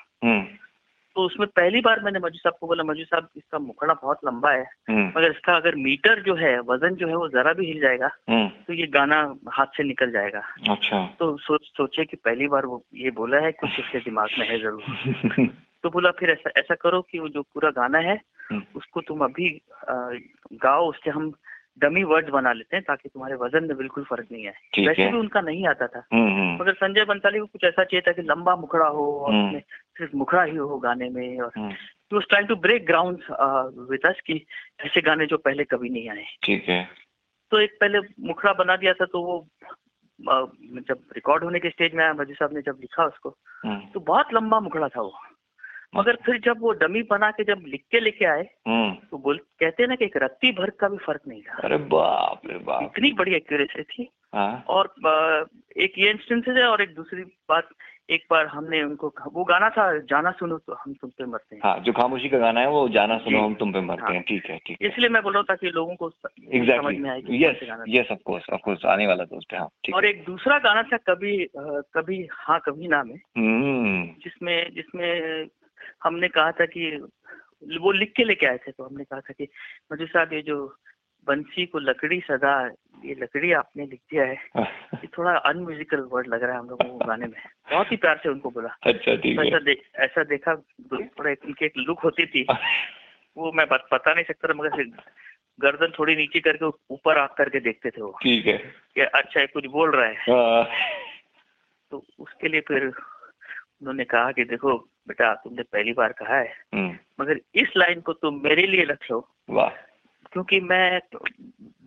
तो 1.19 1.23
उसमें 1.23 1.49
पहली 1.49 1.81
बार 1.81 2.01
मैंने 2.01 2.19
मजू 2.19 2.39
साहब 2.39 2.55
को 2.61 2.67
बोला 2.67 2.85
मजू 2.85 3.05
साहब 3.05 3.29
इसका 3.37 3.59
मुखड़ा 3.59 3.95
बहुत 3.95 4.19
लंबा 4.25 4.51
है 4.53 4.65
हम्म, 4.91 5.09
मगर 5.09 5.31
इसका 5.31 5.57
अगर 5.57 5.75
मीटर 5.75 6.23
जो 6.23 6.35
है 6.35 6.61
वज़न 6.61 6.95
जो 6.95 7.09
है 7.09 7.17
वो 7.17 7.29
जरा 7.29 7.53
भी 7.53 7.67
हिल 7.67 7.81
जाएगा 7.81 8.11
हम्म, 8.31 8.49
तो 8.49 8.73
ये 8.73 8.87
गाना 8.87 9.35
हाथ 9.49 9.67
से 9.67 9.83
निकल 9.83 10.11
जाएगा। 10.11 10.43
अच्छा। 10.71 11.17
तो 11.19 11.37
सोच 11.37 11.61
सोचे 11.63 12.05
कि 12.05 12.17
पहली 12.17 12.49
बार 12.49 12.67
वो 12.67 12.85
ये 12.95 13.11
बोला 13.11 13.39
है 13.39 13.53
कुछ 13.53 13.71
इसके 13.79 13.99
दिमाग 13.99 14.29
में 14.39 14.49
है 14.49 14.59
ज़रूर। 14.59 14.83
तो 15.83 15.91
बोला 15.91 16.11
फिर 16.11 16.31
ऐसा 16.31 16.51
ऐसा 16.57 16.75
करो 16.75 17.03
कि 17.03 17.19
वो 17.19 17.29
जो 17.29 17.43
पूरा 17.43 17.71
गाना 17.71 17.99
है 17.99 18.21
हम्म, 18.51 18.63
उसको 18.75 19.01
तुम 19.01 19.21
अभी 19.21 19.61
गाओ 20.53 20.89
उसके 20.89 21.11
हम 21.11 21.33
डमी 21.79 22.03
वर्ड 22.03 22.31
बना 22.31 22.53
लेते 22.53 22.77
हैं 22.77 22.85
ताकि 22.89 23.09
तुम्हारे 23.09 23.35
वज़न 23.35 23.65
में 23.65 23.77
बिल्कुल 23.77 24.05
फ़र्क 24.05 24.27
नहीं 24.33 24.47
आए। 24.47 24.87
वैसे। 24.87 25.11
भी 25.11 25.19
उनका 25.19 25.41
नहीं 25.41 25.67
आता 25.67 25.87
था। 25.87 25.99
मगर 26.61 26.73
संजय 26.73 27.05
बंसाली 27.05 27.39
को 27.39 27.47
कुछ 27.47 27.65
ऐसा 27.65 27.85
चाहिए 27.85 28.01
था 28.01 28.13
कि 28.13 28.23
लंबा 28.23 28.57
मुखड़ा 28.57 28.87
हो 28.87 29.13
और। 29.13 29.35
उसमें 29.35 29.63
सिर्फ़ 29.99 30.17
मुखड़ा 30.17 30.43
ही 30.43 30.57
हो 30.57 30.79
गाने 30.79 31.09
में 31.09 31.41
और 31.41 31.53
हम्म, 31.57 31.71
he 32.13 32.27
trying 32.29 32.49
to 32.49 32.57
break 32.57 32.87
ground 32.87 33.23
with 33.91 34.07
us 34.07 34.21
की 34.27 34.47
ऐसे 34.85 35.01
गाने 35.01 35.27
जो 35.27 35.39
पहले 35.39 35.65
कभी 35.65 35.89
नहीं 35.89 36.09
आए। 36.11 36.25
ठीक 36.43 36.69
है। 36.69 36.89
तो 37.51 37.61
एक 37.61 37.77
पहले 37.81 37.99
मुखड़ा 38.21 38.53
बना 38.53 38.77
दिया 38.77 38.93
था 38.93 39.05
तो 39.05 39.23
वो 39.23 39.39
अ, 40.29 40.35
जब 40.89 40.99
रिकॉर्ड 41.13 41.45
होने 41.45 41.59
के 41.61 41.71
स्टेज 41.71 41.95
में 41.95 42.05
आया 42.05 42.15
मजी 42.15 42.35
साहब 42.35 42.55
ने 42.55 42.61
जब 42.63 42.79
लिखा 42.81 43.05
उसको 43.05 43.29
हम्म, 43.65 43.81
तो 43.95 44.01
बहुत 44.01 44.35
लंबा 44.35 44.61
मुखड़ा 44.61 44.89
था 44.89 45.01
वो। 45.01 45.15
मगर 45.97 46.17
फिर 46.17 46.41
जब 46.41 46.61
वो 46.61 46.73
डमी 46.73 47.03
बना 47.03 47.31
के 47.31 47.45
जब 47.45 47.63
लिख 47.67 47.85
के 47.91 48.01
लेके 48.01 48.25
आए 48.25 48.43
हम्म, 48.69 48.95
तो 49.11 49.19
बोल 49.19 49.39
कहते 49.39 49.87
ना 49.87 49.95
कि 49.95 50.05
एक 50.05 50.17
रत्ती 50.17 50.53
भर 50.53 50.71
का 50.71 50.89
भी 50.89 50.97
फ़र्क 50.97 51.21
नहीं 51.29 51.43
था। 51.43 51.57
अरे 51.65 51.77
बाप 51.77 52.41
रे 52.47 52.59
बाप। 52.59 52.83
इतनी 52.83 53.13
बड़ी 53.13 53.35
एक्यूरेसी 53.35 53.83
थी। 53.83 54.09
हाँ। 54.35 54.65
और 54.69 54.95
एक 55.77 55.93
ये 55.99 56.11
इंस्टेंसेस 56.11 56.57
है 56.57 56.65
और 56.65 56.83
एक 56.83 56.95
दूसरी 56.95 57.23
बात 57.49 57.69
एक 58.09 58.25
बार 58.31 58.47
हमने 58.47 58.83
उनको 58.83 59.13
वो 59.33 59.45
गाना 59.45 59.69
था 59.71 59.85
जाना 60.11 60.31
सुनो 60.31 60.59
तो 60.59 60.75
हम 60.75 60.93
तुम 60.95 61.11
पे 61.11 61.25
मरते 61.25 61.55
हैं। 61.57 61.63
हाँ 61.65 61.79
जो 61.81 61.93
खामोशी 61.93 62.29
का 62.29 62.39
गाना 62.39 62.61
है 62.61 62.69
वो 62.69 62.89
जाना 62.89 63.19
सुनो 63.19 63.41
हम 63.41 63.55
तुम 63.55 63.73
पे 63.73 63.81
मरते 63.81 64.03
हाँ। 64.03 64.13
हैं। 64.13 64.23
ठीक 64.23 64.47
है 64.47 64.57
ठीक 64.59 64.79
है। 64.83 64.89
इसलिए 64.89 65.09
मैं 65.09 65.23
बोल 65.23 65.33
रहा 65.33 65.41
हूँ 65.41 65.47
ताकि 65.47 65.71
लोगों 65.71 65.97
को 65.97 66.09
स- 66.11 66.27
समझ 66.71 66.95
में 66.97 67.11
आए 67.11 67.21
कि 67.21 67.45
yes 67.45 67.61
yes 67.89 68.11
of 68.13 68.19
course 68.25 68.45
of 68.53 68.61
course 68.61 68.85
आने 68.85 69.07
वाला 69.07 69.25
दोस्त 69.25 69.53
है 69.53 69.59
हाँ 69.59 69.69
ठीक 69.85 69.95
और 69.95 70.05
एक 70.07 70.25
दूसरा 70.25 70.59
गाना 70.59 70.83
था 70.83 70.97
कभी 70.97 71.37
कभी 71.95 72.27
हाँ 72.33 72.61
कभी 72.67 72.89
ना 72.89 73.03
में 73.03 73.15
हम्म। 73.15 74.05
जिसमें 74.25 74.75
जिसमें 74.75 75.47
हमने 76.05 76.29
कहा 76.29 76.51
था 76.53 76.67
कि 76.67 76.91
वो 77.81 77.93
लिख 77.93 78.13
के 78.17 78.25
लेके 78.25 78.47
आए 78.47 78.57
थे 78.57 78.71
तो 78.73 78.85
हमने 78.85 79.05
कहा 79.05 79.21
था 79.21 79.33
कि 79.33 79.49
मजू 79.93 80.07
साहब 80.07 80.33
ये 80.33 80.43
जो 80.43 80.77
बंसी 81.29 81.67
को 81.67 81.79
लकड़ी 81.79 82.21
सदा 82.21 82.71
ये 83.05 83.15
लकड़ी 83.15 83.53
आपने 83.53 83.87
लिख 83.87 84.01
दिया 84.11 84.25
है। 84.25 84.37
ये 84.95 85.07
थोड़ा 85.07 85.33
अनम्यूजिकल 85.33 86.01
वर्ड 86.13 86.27
लग 86.27 86.43
रहा 86.43 86.53
है 86.53 86.59
हम 86.59 86.69
लोगों 86.69 86.99
को 86.99 87.05
गाने 87.05 87.27
में। 87.27 87.41
बहुत 87.71 87.93
ही 87.93 87.97
प्यार 87.97 88.21
से 88.23 88.29
उनको 88.29 88.51
बोला। 88.51 88.69
अच्छा 88.83 89.15
ठीक 89.17 89.37
तो 89.37 89.43
ऐसा 89.43 89.57
है 89.57 89.65
दे, 89.65 89.83
ऐसा 89.97 90.25
देखा 90.25 90.55
थोड़ा 90.93 91.31
उनकी 91.31 91.65
एक 91.65 91.73
लुक 91.77 92.01
होती 92.01 92.27
थी। 92.27 92.47
वो 93.37 93.53
मैं 93.53 93.67
बत, 93.69 93.87
बता 93.93 94.15
नहीं 94.15 94.25
सकता 94.25 94.55
मगर 94.55 94.83
गर्दन 95.61 95.93
थोड़ी 95.99 96.17
नीचे 96.17 96.41
करके 96.41 96.65
ऊपर 96.67 97.19
आग 97.19 97.29
करके 97.39 97.61
देखते 97.61 97.91
थे 97.91 98.03
वो। 98.03 98.19
ठीक 98.23 98.47
है। 98.47 98.59
कि 98.95 99.01
अच्छा 99.01 99.41
ये 99.41 99.47
कुछ 99.47 99.67
बोल 99.67 99.91
रहा 99.91 100.07
है। 100.07 100.15
हाँ, 100.15 100.69
तो 101.91 102.05
उसके 102.19 102.49
लिए 102.49 102.61
फिर 102.61 102.85
उन्होंने 102.85 104.05
कहा 104.05 104.33
कि 104.33 104.45
देखो 104.45 104.79
बेटा 105.09 105.35
तुमने 105.35 105.63
पहली 105.63 105.93
बार 105.93 106.13
कहा 106.13 106.37
है 106.37 106.55
हम्म, 106.75 106.99
मगर 107.21 107.41
इस 107.55 107.69
लाइन 107.77 108.01
को 108.01 108.13
तुम 108.13 108.41
मेरे 108.45 108.67
लिए 108.67 108.85
रख 108.85 109.11
लो। 109.11 109.29
वाह। 109.51 109.88
क्योंकि 110.33 110.61
मैं 110.61 111.01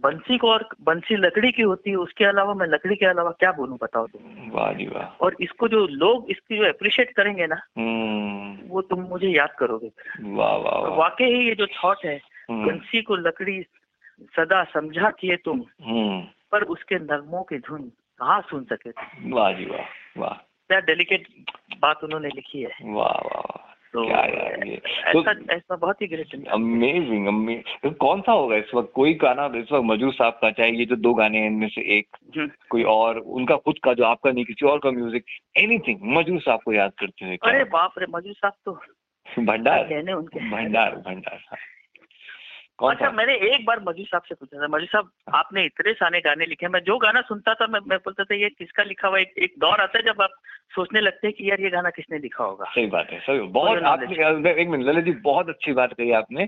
बंसी 0.01 0.37
को 0.37 0.51
और 0.51 0.69
बंसी 0.81 1.15
लकड़ी 1.15 1.51
की 1.51 1.61
होती 1.61 1.89
है 1.89 1.95
उसके 1.95 2.25
अलावा 2.25 2.53
मैं 2.53 2.67
लकड़ी 2.67 2.95
के 2.95 3.05
अलावा 3.05 3.31
क्या 3.31 3.51
बोलूँ 3.51 3.77
बताओ 3.81 4.07
तुम? 4.07 4.49
वाह 4.51 5.05
और 5.21 5.35
इसको 5.41 5.67
जो 5.67 5.87
लोग 5.87 6.31
इसकी 6.31 6.57
जो 6.57 6.63
अप्रिशिएट 6.63 7.11
करेंगे 7.15 7.47
ना 7.47 7.55
हम्म, 7.77 8.67
वो 8.67 8.81
तुम 8.81 9.01
मुझे 9.01 9.27
याद 9.27 9.49
करोगे। 9.59 9.91
वाह 10.21 10.55
वाह 10.55 10.79
वाकई 10.81 11.25
ही 11.25 11.47
ये 11.47 11.55
जो 11.55 11.65
थॉट 11.65 11.97
है 12.05 12.21
हम्म, 12.49 12.67
बंसी 12.67 13.01
को 13.01 13.15
लकड़ी 13.15 13.65
सदा 14.35 14.63
समझा 14.63 15.09
किए 15.09 15.35
तुम 15.35 15.63
हम्म, 15.83 16.21
पर 16.51 16.63
उसके 16.63 16.95
नगमों 16.95 17.43
की 17.43 17.57
धुन 17.57 17.81
कहाँ 18.19 18.41
सुन 18.41 18.63
सके? 18.63 18.89
वाह 19.29 19.53
जी 19.53 19.65
वाह 19.65 19.85
वाह। 20.17 20.33
क्या 20.69 20.79
डेलिकेट 20.79 21.27
बात 21.79 22.03
उन्होंने 22.03 22.27
लिखी 22.27 22.61
है। 22.61 22.71
वाह 22.83 23.21
वाह। 23.25 23.60
तो 23.93 24.05
क्या 24.05 24.19
ऐसा 25.11 25.31
ऐसा 25.53 25.75
बहुत 25.75 26.01
ही 26.01 26.07
ग्रेट 26.07 26.33
अमेजिंग 26.49 27.27
अमेजिंग 27.27 27.93
कौन 28.03 28.21
सा 28.21 28.31
होगा 28.31 28.57
इस 28.57 28.71
वक्त? 28.75 28.91
कोई 28.95 29.13
गाना 29.23 29.45
इस 29.57 29.71
वक्त 29.71 29.85
मजूर 29.85 30.13
साहब 30.13 30.37
का 30.41 30.51
चाहे 30.51 30.71
ये 30.71 30.85
जो 30.85 30.95
दो 30.95 31.13
गाने 31.13 31.39
हैं 31.39 31.47
इनमें 31.47 31.67
से 31.69 31.81
एक 31.97 32.17
कोई 32.69 32.83
और 32.93 33.19
उनका 33.39 33.55
खुद 33.65 33.79
का 33.83 33.93
जो 33.93 34.03
आपका 34.05 34.31
नहीं 34.31 34.45
किसी 34.45 34.65
और 34.67 34.79
का 34.83 34.91
म्यूज़िक 34.91 35.25
एनीथिंग 35.63 35.99
मजूर 36.17 36.39
साहब 36.41 36.59
को 36.65 36.73
याद 36.73 36.91
करते 36.99 37.25
हुए 37.25 37.37
अरे 37.43 37.63
बाप 37.75 37.99
रे 37.99 38.05
मजू 38.15 38.33
साहब 38.33 38.53
तो 38.65 38.79
भंडार। 39.25 39.83
कहने 39.83 40.13
उनके? 40.13 40.49
भंडार 40.49 40.95
भंडार 41.07 41.43
हाँ। 41.49 41.59
कौन 42.77 42.91
अच्छा 42.91 43.05
सा? 43.05 43.11
मैंने 43.11 43.33
एक 43.47 43.65
बार 43.65 43.79
मजू 43.87 44.03
साहब 44.03 44.23
से 44.27 44.35
पूछा 44.35 44.61
था। 44.61 44.67
मजू 44.67 44.85
साहब 44.85 45.09
आपने 45.35 45.65
इतने 45.65 45.93
सारे 45.93 46.19
गाने 46.21 46.45
लिखे 46.45 46.67
मैं 46.67 46.79
जो 46.83 46.97
गाना 46.97 47.21
सुनता 47.27 47.53
था 47.53 47.67
मैं 47.67 47.79
मैं 47.87 47.97
बोलता 47.97 48.23
था 48.23 48.35
ये 48.35 48.49
किसका 48.49 48.83
लिखा 48.83 49.07
हुआ 49.07 49.19
एक, 49.19 49.33
एक 49.37 49.53
दौर 49.59 49.81
आता 49.81 49.97
है 49.97 50.03
जब 50.05 50.21
आप 50.21 50.33
सोचने 50.75 51.01
लगते 51.01 51.27
हैं 51.27 51.35
कि 51.37 51.49
यार 51.49 51.61
ये 51.61 51.69
गाना 51.69 51.89
किसने 51.89 52.17
लिखा 52.17 52.43
होगा? 52.43 52.65
सही 52.65 52.87
बात 52.87 53.07
है 53.11 53.19
सही 53.19 53.39
बहुत 53.39 53.83
आपने 53.83 54.51
एक 54.61 54.67
मिनट 54.69 54.85
ललित 54.85 55.05
जी 55.05 55.11
बहुत 55.11 55.49
अच्छी 55.49 55.73
बात 55.73 55.93
कही 55.93 56.11
आपने। 56.11 56.47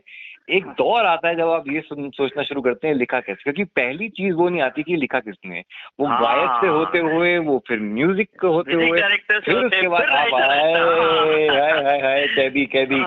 एक 0.49 0.65
दौर 0.65 1.05
आता 1.05 1.27
है 1.27 1.35
जब 1.35 1.49
आप 1.49 1.63
ये 1.67 1.81
सुन, 1.81 2.09
सोचना 2.09 2.43
शुरू 2.43 2.61
करते 2.61 2.87
हैं 2.87 2.95
लिखा 2.95 3.19
कैसे 3.19 3.43
क्योंकि 3.43 3.63
पहली 3.63 4.09
चीज़ 4.09 4.33
वो 4.33 4.49
नहीं 4.49 4.61
आती 4.61 4.83
कि 4.83 4.95
लिखा 4.95 5.19
किसने। 5.19 5.63
वो 5.99 6.05
हाँ। 6.07 6.21
गायक 6.21 6.61
से 6.61 6.67
होते 6.67 6.99
हुए 6.99 7.37
वो 7.37 7.63
फिर 7.67 7.79
म्यूज़िक 7.79 8.29
होते 8.43 8.73
हुए 8.73 9.01
फिर 9.01 9.55
उसके 9.55 9.87
बाद 9.87 10.03
आप 10.03 10.33
आए 10.33 10.73
हाँ। 10.73 12.27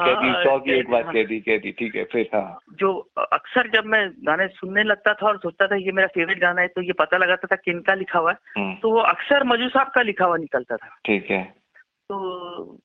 हाँ, 0.03 0.45
सौ 0.45 0.59
की 0.59 0.73
एक 0.73 0.87
हाँ। 0.91 1.13
ठीक 1.13 1.95
है 1.97 2.05
फिर 2.05 2.29
हाँ। 2.35 2.59
जो 2.73 3.11
अक्सर 3.19 3.71
जब 3.71 3.85
मैं 3.85 4.11
गाने 4.11 4.49
सुनने 4.49 4.83
लगता 4.83 5.15
था 5.15 5.27
और 5.27 5.37
सोचता 5.37 5.67
था 5.67 5.77
ये 5.77 5.93
मेरा 5.93 6.09
फेवरेट 6.09 6.41
गाना 6.41 6.61
है 6.61 6.69
तो 6.69 6.83
ये 6.83 6.93
पता 6.93 7.17
लगाता 7.17 7.49
था 7.53 7.57
किनका 7.57 7.95
लिखा 7.95 8.19
हुआ 8.19 8.31
है 8.31 8.37
हम्म, 8.59 8.75
तो 8.75 8.91
वो 8.91 9.01
अक्सर 9.01 9.45
मजू 9.45 9.69
साहब 9.69 9.93
का 9.95 10.03
लिखा 10.03 10.25
हुआ 10.25 10.37
निकलता 10.37 10.77
था। 10.77 10.99
ठीक 11.07 11.31
है। 11.31 11.55
तो 12.11 12.79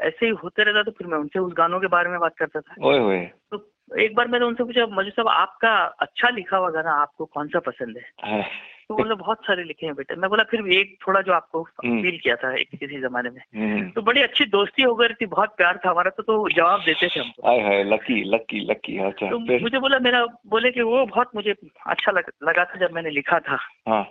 ऐसे 0.00 0.26
ही 0.26 0.32
होते 0.32 0.62
रहता 0.62 0.82
तो 0.82 0.90
फिर 0.90 1.06
मैं 1.06 1.18
उनसे 1.18 1.38
उस 1.38 1.52
गानों 1.56 1.80
के 1.80 1.86
बारे 1.86 2.10
में 2.10 2.20
बात 2.20 2.36
करता 2.38 2.60
था। 2.60 2.74
ओए 2.86 2.98
होए। 2.98 3.20
तो 3.20 3.72
एक 3.98 4.14
बार 4.14 4.28
मैंने 4.28 4.44
उनसे 4.44 4.64
पूछा 4.64 4.86
मजू 4.86 5.10
साहब 5.10 5.28
आपका 5.28 5.76
अच्छा 5.84 6.28
लिखा 6.28 6.56
हुआ 6.56 6.70
गाना 6.70 6.92
आपको 6.92 7.24
कौन 7.24 7.48
सा 7.48 7.58
पसंद 7.58 7.96
है? 7.96 8.32
हाँ, 8.32 8.42
तो 8.88 8.96
बोले 8.96 9.14
बहुत 9.14 9.38
सारे 9.46 9.64
लिखे 9.64 9.86
हैं 9.86 9.94
बेटे। 9.94 10.14
मैं 10.14 10.30
बोला 10.30 10.42
फिर 10.42 10.62
भी 10.62 10.76
एक 10.76 10.98
थोड़ा 11.08 11.20
जो 11.20 11.32
आपको 11.32 11.62
हम्म। 11.62 12.02
फील 12.02 12.18
किया 12.18 12.36
था 12.36 12.54
एक 12.54 12.68
किसी 12.70 13.00
जमाने 13.00 13.30
में। 13.30 13.40
हम्म, 13.56 13.90
तो 13.90 14.02
बड़ी 14.02 14.22
अच्छी 14.22 14.44
दोस्ती 14.44 14.82
हो 14.82 14.94
गई 14.94 15.08
थी 15.08 15.26
बहुत 15.26 15.54
प्यार 15.56 15.80
था 15.86 15.90
हमारा 15.90 16.10
तो, 16.10 16.22
तो 16.22 16.48
जवाब 16.48 16.80
देते 16.80 17.08
थे 17.08 17.20
हाय 17.20 17.84
लकी 17.84 18.24
लकी 18.24 18.60
लकी 18.60 18.98
अच्छा 18.98 19.30
तो 19.30 19.38
मुझे 19.38 19.78
बोला 19.78 19.98
मेरा 19.98 20.26
बोले 20.26 20.70
कि 20.70 20.82
वो 20.82 21.06
बहुत 21.06 21.30
मुझे 21.34 21.54
अच्छा 21.86 22.12
लग, 22.12 22.30
लगा 22.42 22.64
था 22.64 22.78
जब 22.78 22.92
मैंने 22.92 23.10
लिखा 23.10 23.38
था। 23.38 23.58
हाँ। 23.88 24.10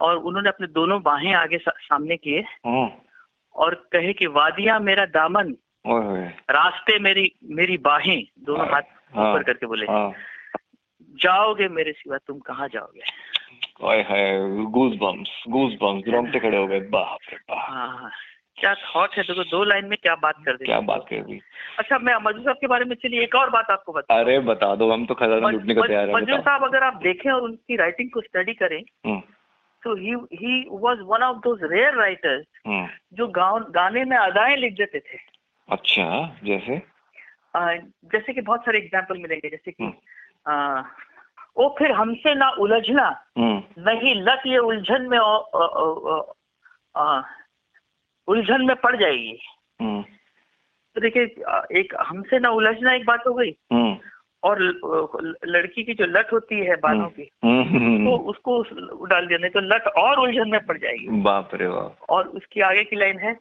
और 0.00 0.16
उन्होंने 0.16 0.48
अपने 0.48 0.66
दोनों 0.66 1.00
बाहें 1.02 1.32
आगे 1.34 1.58
सा, 1.58 1.70
सामने 1.78 2.16
किए। 2.16 2.40
हाँ 2.66 2.88
और 3.54 3.74
कहे 3.92 4.12
कि 4.12 4.26
वादिया 4.26 4.78
मेरा 4.78 5.04
दामन 5.16 5.54
रास्ते 6.50 6.98
मेरी 6.98 7.30
मेरी 7.50 7.76
बाहें 7.78 8.22
दोनों 8.46 8.66
हाथ 8.66 8.82
हाँ, 9.16 9.30
ऊपर 9.30 9.42
करके 9.42 9.66
बोले। 9.66 9.86
हाँ। 9.86 10.12
जाओगे 11.22 11.68
मेरे 11.68 11.92
सिवा 11.92 12.18
तुम 12.26 12.38
कहाँ 12.40 12.68
जाओगे? 12.68 13.02
गूज 14.72 14.96
बम्स 14.98 15.30
गूज 15.48 15.72
बम्स 15.82 16.08
रोंगटे 16.08 16.38
खड़े 16.38 16.56
हो 16.56 16.66
गए। 16.66 16.80
बाप 16.80 17.18
रे 17.32 17.36
बाप। 17.50 17.66
हाँ 17.70 18.10
क्या 18.58 18.74
थॉट 18.74 19.14
है? 19.16 19.22
देखो 19.22 19.44
दो 19.50 19.62
लाइन 19.64 19.84
में 19.88 19.96
क्या 20.02 20.14
बात 20.22 20.34
कर 20.44 20.56
दी 20.56 20.64
क्या 20.64 20.80
बात 20.80 21.06
कर 21.10 21.22
दी 21.24 21.40
अच्छा 21.78 21.98
मैं 21.98 22.14
मजू 22.22 22.42
साहब 22.42 22.56
के 22.60 22.66
बारे 22.66 22.84
में 22.84 22.94
चलिए 23.02 23.22
एक 23.22 23.34
और 23.34 23.50
बात 23.50 23.70
आपको 23.70 23.92
बता 23.92 24.18
अरे 24.20 24.38
बता 24.48 24.74
दो 24.76 24.90
हम 24.92 25.06
तो 25.06 25.14
खजाना 25.14 25.48
लूटने 25.50 25.74
को 25.74 25.86
तैयार 25.86 26.08
है 26.08 26.14
मजू 26.14 26.36
साहब 26.38 26.64
अगर 26.64 26.82
आप 26.82 27.00
देखें 27.02 27.30
और 27.30 27.40
उनकी 27.42 27.76
राइटिंग 27.76 28.10
को 28.10 28.20
स्टडी 28.20 28.54
करें 28.54 28.78
हम्म, 29.06 29.20
तो 29.82 29.94
he 29.96 30.14
he 30.34 30.64
was 30.70 30.98
one 31.02 31.22
of 31.22 31.36
those 31.36 31.60
rare 31.62 31.94
writers 31.94 32.46
जो 33.14 33.26
गाने 33.70 34.04
में 34.04 34.16
अदाएँ 34.16 34.56
लिख 34.56 34.72
देते 34.72 34.98
थे। 34.98 35.18
अच्छा 35.68 36.04
जैसे? 36.44 36.76
अ, 37.54 37.60
जैसे 38.12 38.32
कि 38.32 38.40
बहुत 38.40 38.60
सारे 38.60 38.78
एग्ज़ाम्पल 38.78 39.18
मिलेंगे 39.18 39.48
जैसे 39.50 39.70
कि 39.70 39.84
हम्म। 39.84 40.84
ओ 41.56 41.68
फिर 41.78 41.92
हमसे 41.92 42.34
ना 42.34 42.48
उलझना 42.60 43.08
नहीं 43.38 44.14
लत 44.22 44.42
ये 44.46 44.58
उलझन 44.58 45.08
में 45.08 45.18
उलझन 48.28 48.64
में 48.64 48.76
पड़ 48.76 48.96
जाएगी। 48.96 49.38
हम्म 49.80 50.02
तो 50.96 51.00
देखिए 51.00 51.22
एक 51.80 51.94
हमसे 52.00 52.38
ना 52.38 52.50
उलझना 52.50 52.92
एक 52.92 53.04
बात 53.06 53.26
हो 53.26 53.34
गई। 53.34 53.50
और 54.44 54.60
लड़की 55.44 55.84
की 55.84 55.94
जो 55.94 56.04
लट 56.06 56.32
होती 56.32 56.54
है 56.54 56.76
बालों 56.76 57.06
की 57.06 57.30
हम्म, 57.44 57.64
तो 57.64 57.78
हम्म, 57.78 58.08
उसको 58.08 58.62
डाल 59.06 59.26
दिया 59.26 59.38
नहीं 59.38 59.50
तो 59.50 59.60
लट 59.60 59.82
और 59.82 60.18
उलझन 60.18 60.50
में 60.50 60.66
पड़ 60.66 60.78
जाएगी। 60.78 61.08
बाप 61.08 61.50
रे 61.54 61.68
बाप। 61.68 61.96
और 62.08 62.28
उसकी 62.28 62.60
आगे 62.60 62.84
की 62.84 62.96
लाइन 62.96 63.18
है 63.18 63.36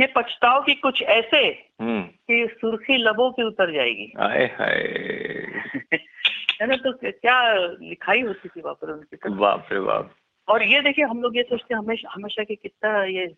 ये 0.00 0.12
पछताओ 0.16 0.62
की 0.62 0.74
कुछ 0.74 1.02
ऐसे 1.02 1.38
हम्म। 1.80 2.02
कि 2.02 2.48
सुर्खी 2.60 2.96
लबों 2.96 3.30
की 3.30 3.42
उतर 3.42 3.72
जाएगी। 3.72 4.12
आए 4.20 4.46
हाय। 4.46 4.76
है 6.60 6.66
ना 6.66 6.76
तो 6.76 6.92
क्या 7.04 7.54
लिखाई 7.82 8.20
होती 8.20 8.48
थी 8.48 8.60
वहाँ 8.60 8.74
पर 8.74 8.90
उनकी 8.90 9.16
तो। 9.16 9.30
बाप 9.30 9.68
रे 9.72 9.80
बाप। 9.80 10.10
और 10.48 10.62
ये 10.62 10.80
देखिए 10.80 11.04
हम 11.04 11.22
लोग 11.22 11.36
ये 11.36 11.42
सोचते 11.42 11.74
हैं 11.74 11.82
हमेशा 11.82 12.08
हमेशा 12.12 12.44
कि 12.44 12.54
कितना 12.54 13.04
ये 13.04 13.34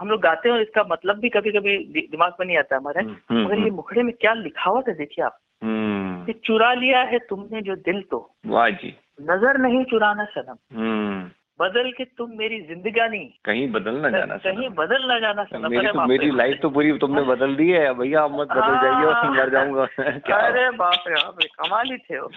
हम 0.00 0.08
लोग 0.08 0.20
गाते 0.20 0.48
हैं 0.48 0.56
और 0.56 0.62
इसका 0.62 0.84
मतलब 0.90 1.16
भी 1.16 1.28
कभी 1.28 1.50
कभी 1.50 1.78
दिमाग 2.06 2.34
में 2.40 2.46
नहीं 2.46 2.56
आता 2.56 2.76
हमारे। 2.76 3.00
हम्म, 3.00 3.16
हम्म, 3.30 3.44
मगर 3.44 3.54
ये 3.54 3.62
हम्म। 3.62 3.74
मुखड़े 3.74 4.02
में 4.02 4.14
क्या 4.20 4.32
लिखा 4.34 4.82
है 4.88 4.94
देखिए 4.94 5.24
आप। 5.24 5.38
कि 6.28 6.40
चुरा 6.44 6.74
लिया 6.74 7.00
है 7.00 7.18
तुमने 7.18 7.62
जो 7.62 7.74
दिल 7.74 8.02
तो। 8.10 8.34
वाह 8.46 8.70
जी। 8.70 8.96
नज़र 9.22 9.58
नहीं 9.58 9.84
चुराना 9.84 10.24
सनम। 10.24 10.78
हम्म। 10.78 11.30
बदल 11.60 11.90
के 11.92 12.04
तुम 12.04 12.30
मेरी 12.36 12.60
जिंदगानी 12.60 13.18
कहीं 13.44 13.72
बदल 13.72 13.94
ना 13.94 14.10
जाना 14.10 14.36
कहीं 14.36 14.68
बदल 14.68 15.06
ना 15.06 15.18
जाना 15.18 15.44
सनम। 15.44 15.70
मेरी 15.70 15.86
तो 15.86 16.06
मेरी 16.06 16.30
लाइफ 16.30 16.58
तो 16.62 16.70
पूरी 16.70 16.98
तुमने 16.98 17.22
बदल 17.22 17.54
दी 17.56 17.70
है। 17.70 17.94
भैया 17.94 18.22
अब 18.22 18.40
मत 18.40 18.48
बदल 18.48 18.76
जाइए 18.82 19.04
और 19.04 19.30
मर 19.30 19.50
जाऊँगा। 19.50 19.86
क्या? 20.18 20.36
अरे 20.36 20.70
बाप 20.70 21.04
रे 21.08 21.14
बाप 21.14 21.36
रे 21.42 21.48
कमाल 21.48 21.90
ही 21.90 21.96
थे 21.96 22.20
वो 22.20 22.30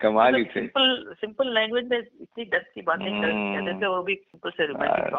कमाल 0.00 0.34
ही 0.34 0.44
थे। 0.44 0.50
सिंपल 0.50 1.14
सिंपल 1.20 1.54
लैंग्वेज 1.54 1.88
में 1.90 1.98
इतनी 1.98 2.44
डेप्थ 2.44 2.66
की 2.74 2.82
बातें 2.82 3.22
कर- 3.22 3.32
हम्म। 3.32 3.80
थे 3.82 3.86
वो 3.86 4.02
भी 4.02 4.14
सिंपल 4.14 4.50
से 4.50 4.66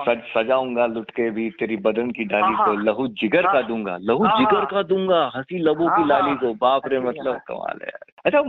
सज 0.05 0.21
सजाऊँगा 0.38 0.85
लुट 0.85 1.11
के 1.11 1.29
भी 1.29 1.49
तेरी 1.49 1.77
बदन 1.77 2.11
की 2.11 2.23
डाली 2.23 2.43
हाँ, 2.43 2.65
को 2.65 2.75
हाँ। 2.75 2.83
लहू 2.83 3.07
जिगर 3.07 3.41
का 3.41 3.49
हाँ। 3.49 3.67
दूँगा 3.67 3.97
लहू 4.01 4.25
हाँ, 4.25 4.39
जिगर 4.39 4.57
हाँ। 4.57 4.65
का 4.65 4.83
दूँगा 4.83 5.31
हँसी 5.35 5.59
लबों 5.59 5.88
की 5.88 6.01
हाँ, 6.01 6.07
लाली 6.07 6.29
हाँ। 6.29 6.38
को। 6.38 6.53
बाप 6.53 6.88
रे 6.88 6.99
मतलब 6.99 7.31
हाँ। 7.31 7.43
कमाल 7.47 7.79
है 7.81 7.88
यार। 7.88 8.14
अच्छा 8.25 8.41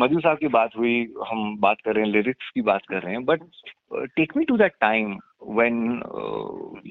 मधु 0.00 0.20
साहब 0.20 0.38
की 0.38 0.48
बात 0.48 0.76
हुई 0.76 0.94
हम 1.30 1.56
बात 1.60 1.80
कर 1.84 1.94
रहे 1.94 2.04
हैं 2.04 2.12
लिरिक्स 2.12 2.50
की 2.54 2.60
बात 2.68 2.82
कर 2.90 3.02
रहे 3.02 3.12
हैं 3.12 3.24
but 3.24 3.40
take 4.16 4.36
me 4.36 4.44
to 4.44 4.56
that 4.56 4.74
time 4.80 5.16
when 5.48 5.82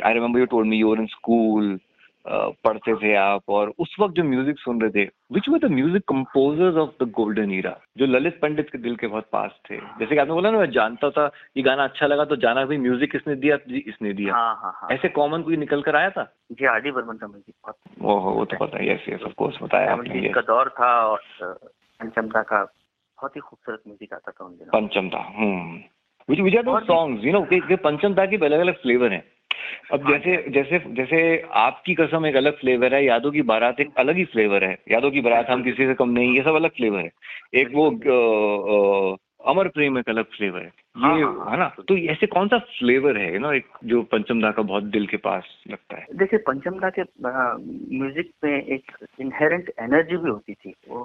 I 0.05 0.13
remember 0.13 0.39
you 0.39 0.45
told 0.51 0.67
me 0.67 0.77
you 0.77 0.95
in 0.95 1.05
school 1.13 1.77
पढ़ते 2.25 2.93
थे 2.95 3.13
आप 3.15 3.49
और 3.49 3.71
उस 3.79 3.95
वक्त 3.99 4.15
जो 4.15 4.23
म्यूज़िक 4.23 4.59
सुन 4.59 4.81
रहे 4.81 4.91
थे 4.91 5.09
which 5.33 5.47
were 5.49 5.59
the 5.59 5.71
music 5.71 6.03
composers 6.09 6.75
of 6.77 6.89
the 7.03 7.07
golden 7.11 7.51
era 7.53 7.75
जो 7.97 8.05
ललित 8.05 8.37
पंडित 8.41 8.69
के 8.69 8.77
दिल 8.77 8.95
के 8.95 9.07
बहुत 9.07 9.29
पास 9.31 9.51
थे। 9.69 9.77
जैसे 9.77 10.13
कि 10.15 10.17
आपने 10.17 10.33
बोला 10.33 10.51
ना 10.51 10.59
मैं 10.59 10.69
जानता 10.71 11.09
था 11.09 11.25
ये 11.57 11.63
गाना 11.63 11.83
अच्छा 11.83 12.07
लगा 12.07 12.25
तो 12.25 12.35
जाना 12.45 12.65
भाई 12.65 12.77
म्यूज़िक 12.77 13.11
किसने 13.11 13.35
दिया 13.35 13.57
जी 13.67 13.83
इसने 13.87 14.13
दिया। 14.13 14.33
हाँ 14.33 14.55
हाँ 14.61 14.71
हाँ। 14.81 14.89
ऐसे 14.91 15.09
कॉमन 15.09 15.41
कोई 15.41 15.57
निकल 15.57 15.81
कर 15.81 15.95
आया 15.95 16.09
था? 16.09 16.23
जी 16.51 16.65
आर 16.65 16.81
डी 16.81 16.91
बर्मन 16.91 17.17
का 17.17 17.27
म्यूज़िक 17.27 17.55
बहुत 17.63 17.75
वो 17.99 18.19
वो 18.31 18.45
तो 18.45 18.57
पता 18.57 18.77
है। 18.77 18.89
यस 18.91 19.09
यस 19.09 19.23
ऑफ़ 19.23 19.33
कोर्स 19.37 19.57
बताया 19.63 19.91
आपने 19.93 20.27
का 20.33 20.41
दौर 20.53 20.69
था 20.79 20.95
और 21.05 21.19
अ, 21.41 21.53
पंचमदा 22.01 22.41
का 22.41 22.63
बहुत 22.63 23.35
ही 23.35 23.41
खूबसूरत 23.41 23.81
म्यूज़िक 23.87 24.13
आता 24.13 24.31
था 24.31 24.45
उन 24.45 24.51
दिनों। 24.51 24.71
Panchamda 24.71 25.19
hmm. 25.37 25.79
Which 26.29 26.39
which 26.39 26.55
are 26.55 26.63
those 26.63 26.79
songs 26.79 27.25
you 27.25 27.31
know 27.33 27.41
के 27.51 27.75
पंचमदा 27.75 28.25
के 28.25 28.45
अलग 28.45 28.59
अलग 28.59 28.81
फ्लेवर 28.81 29.13
हैं। 29.13 29.23
अब 29.93 30.03
हाँ। 30.03 30.11
जैसे 30.11 30.49
जैसे 30.51 30.79
जैसे 30.93 31.19
आपकी 31.53 31.93
कसम 31.95 32.25
एक 32.25 32.35
अलग 32.35 32.57
फ्लेवर 32.59 32.95
है 32.95 33.03
यादों 33.05 33.31
की 33.31 33.41
बारात 33.41 33.79
एक 33.79 33.89
अलग 33.97 34.15
ही 34.15 34.25
फ्लेवर 34.25 34.63
है। 34.63 34.77
यादों 34.91 35.11
की 35.11 35.21
बारात 35.21 35.49
हम 35.49 35.63
किसी 35.63 35.87
से 35.87 35.93
कम 35.93 36.09
नहीं 36.09 36.35
ये 36.35 36.43
सब 36.43 36.55
अलग 36.55 36.71
फ्लेवर 36.71 36.99
है। 36.99 37.11
एक 37.53 37.71
वो 37.73 37.89
अमर 39.47 39.67
प्रेम 39.67 39.99
एक 39.99 40.09
अलग 40.09 40.25
फ्लेवर 40.25 40.61
है। 40.61 40.71
हाँ, 40.97 41.17
ये 41.17 41.25
है 41.25 41.37
हाँ, 41.37 41.51
है 41.51 41.57
ना? 41.57 41.75
तो 41.87 41.97
ऐसे 41.97 42.27
कौन 42.27 42.47
सा 42.47 42.57
फ्लेवर 42.57 43.17
है 43.17 43.39
ना 43.39 43.47
नो 43.47 43.53
एक 43.53 43.65
जो 43.83 44.01
पंचमदा 44.01 44.51
का 44.51 44.61
बहुत 44.61 44.83
दिल 44.83 45.07
के 45.07 45.17
पास 45.17 45.43
लगता 45.71 45.97
है? 45.97 46.07
देखिए 46.13 46.39
पंचमदा 46.39 46.91
के 46.99 47.03
म्यूज़िक 47.97 48.31
में 48.43 48.63
एक 48.63 48.91
इनहेरेंट 49.21 49.71
एनर्जी 49.79 50.17
भी 50.17 50.29
होती 50.29 50.53
थी। 50.53 50.73
वो 50.87 50.99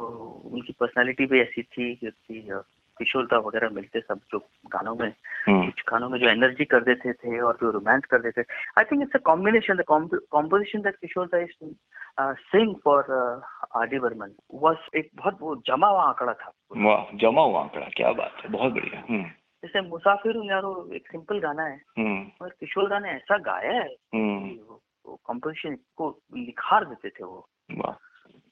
उनकी 0.53 0.75
पर्सनालिटी 0.81 1.27
भी 1.27 1.41
ऐसी 1.41 1.63
थी 1.63 1.95
कि 1.95 2.51
किशोरदा 2.99 3.39
वगैरह 3.39 3.71
मिलते 3.73 4.01
सब 4.01 4.21
जो 4.33 4.39
गानों 4.73 4.95
में 4.95 5.09
हम्म, 5.09 5.65
कुछ 5.65 5.83
गानों 5.89 6.09
में 6.09 6.19
जो 6.21 6.29
एनर्जी 6.29 6.65
कर 6.65 6.83
देते 6.85 7.13
थे 7.13 7.41
और 7.41 7.59
जो 7.61 7.71
रोमांस 7.71 8.05
कर 8.11 8.21
देते 8.21 8.45
I 8.79 8.85
think 8.85 9.03
it's 9.03 9.17
a 9.17 9.19
combination 9.25 9.83
composition 9.89 10.83
that 10.83 10.97
Kishoreda 10.97 11.39
is 11.39 11.75
sing 12.47 12.75
for 12.85 13.13
R 13.77 13.87
D 13.87 13.99
Burman 13.99 14.35
was 14.55 14.77
एक 14.97 15.11
बहुत 15.17 15.39
वो 15.41 15.57
जमा 15.67 15.89
हुआ 15.89 16.03
आंकड़ा 16.03 16.33
था। 16.33 16.53
वाह 16.77 17.17
जमा 17.17 17.43
हुआ 17.43 17.61
आंकड़ा 17.61 17.89
क्या 17.97 18.13
बात 18.13 18.43
है 18.45 18.51
बहुत 18.51 18.73
बढ़िया 18.73 19.05
हम्म। 19.11 19.23
जैसे 19.63 19.81
मुसाफिर 19.81 20.41
यारो 20.45 20.73
एक 20.95 21.07
सिंपल 21.09 21.39
गाना 21.39 21.63
है 21.63 21.81
हम्म। 21.99 22.31
और 22.41 22.49
किशोरदा 22.61 22.99
ने 22.99 23.11
ऐसा 23.11 23.39
गाया 23.51 23.73
है 23.73 23.89
कॉम्पोजिशन 24.15 25.77
को 25.97 26.09
निखार 26.35 26.85
देते 26.85 27.09
थे 27.09 27.25
वो। 27.25 27.49
वाह। 27.71 27.95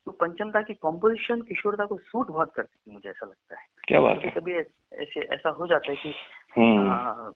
तो 0.07 0.13
पंचमदा 0.13 0.63
की 0.63 0.75
कॉम्पोजिशन 0.75 1.41
किशोरदा 1.41 1.85
को 1.85 1.99
सूट 1.99 2.27
बहुत 2.27 2.53
करती 2.55 2.77
थी 2.77 2.95
मुझे 2.95 3.09
ऐसा 3.11 3.27
लगता 3.27 3.61
है। 3.61 3.67
क्या 3.89 4.01
बात 4.01 4.19
है। 4.25 4.31
कभी 4.31 4.55
ऐसे 4.55 5.21
ऐसा 5.21 5.49
हो 5.49 5.67
जाता 5.67 5.91
है 5.91 5.97
कि 5.97 6.15
हम्म। 6.59 6.91
आ, 6.91 7.31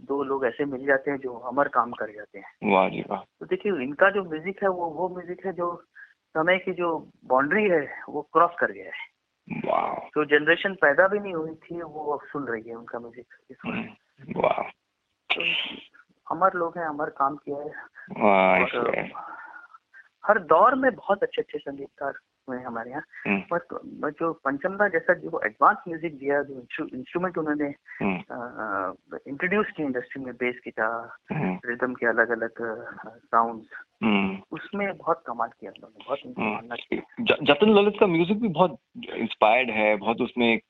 दो 0.00 0.22
लोग 0.22 0.46
ऐसे 0.46 0.64
मिल 0.64 0.86
जाते 0.86 1.10
हैं 1.10 1.18
जो 1.18 1.34
अमर 1.34 1.68
काम 1.68 1.90
कर 1.90 2.12
जाते 2.12 2.38
हैं। 2.38 2.72
वाह 2.72 2.88
जी 2.88 3.04
वाह। 3.10 3.20
तो 3.20 3.46
देखिए 3.46 3.72
इनका 3.72 4.10
जो 4.10 4.24
म्यूज़िक 4.24 4.62
है 4.62 4.68
वो 4.68 4.86
वो 4.86 5.08
म्यूज़िक 5.08 5.46
है 5.46 5.52
जो 5.52 5.84
समय 6.34 6.58
की 6.58 6.72
जो 6.72 7.08
बाउंड्री 7.24 7.68
है 7.68 8.02
वो 8.08 8.22
क्रॉस 8.22 8.50
कर 8.60 8.72
गया 8.72 8.84
है। 8.84 9.08
जो 10.08 10.24
जनरेशन 10.24 10.74
पैदा 10.74 11.08
भी 11.08 11.18
नहीं 11.18 11.34
हुई 11.34 11.54
थी 11.54 11.82
वो 11.82 12.12
अब 12.12 12.26
सुन 12.26 12.44
रही 12.44 12.62
है 12.68 12.74
उनका 12.74 12.98
म्यूज़िक। 12.98 13.26
हम्म, 13.66 13.88
वाह। 14.40 14.62
तो 15.30 15.42
अमर 16.36 16.54
लोग 16.54 16.78
हैं 16.78 16.84
अमर 16.84 17.10
काम 17.10 17.36
किया 17.36 17.56
है। 17.56 17.72
हर 20.24 20.38
दौर 20.38 20.74
में 20.74 20.94
बहुत 20.94 21.22
अच्छे 21.22 21.42
अच्छे 21.42 21.58
संगीतकार 21.58 22.12
हुए 22.48 22.58
हमारे 22.58 22.90
यहाँ। 22.90 23.02
बट 23.52 24.14
जो 24.20 24.32
पंचमदा 24.44 24.88
जैसा 24.88 25.14
जो 25.14 25.40
एडवांस 25.46 25.76
म्यूज़िक 25.88 26.18
दिया 26.18 26.42
जो 26.42 26.86
इंस्ट्रूमेंट 26.86 27.38
उन्होंने 27.38 27.68
इंट्रोड्यूस 29.28 29.66
किया 29.76 29.86
इंडस्ट्री 29.86 30.24
में 30.24 30.34
बेस 30.34 30.60
गिटार 30.64 31.66
रिदम 31.66 31.94
के 31.94 32.06
अलग 32.06 32.30
अलग 32.30 32.62
साउंड 33.16 33.62
उसमें 34.52 34.86
बहुत 34.96 35.22
कमाल 35.26 35.48
किया 35.60 35.72
उन्होंने 35.72 36.04
बहुत 36.06 37.42
जतन 37.42 37.74
ललित 37.78 37.96
का 38.00 38.06
म्यूज़िक 38.06 38.40
भी 38.40 38.48
बहुत 38.48 38.78
इंस्पायर्ड 39.18 39.70
है 39.70 39.96
बहुत 39.96 40.20
उसमें 40.20 40.60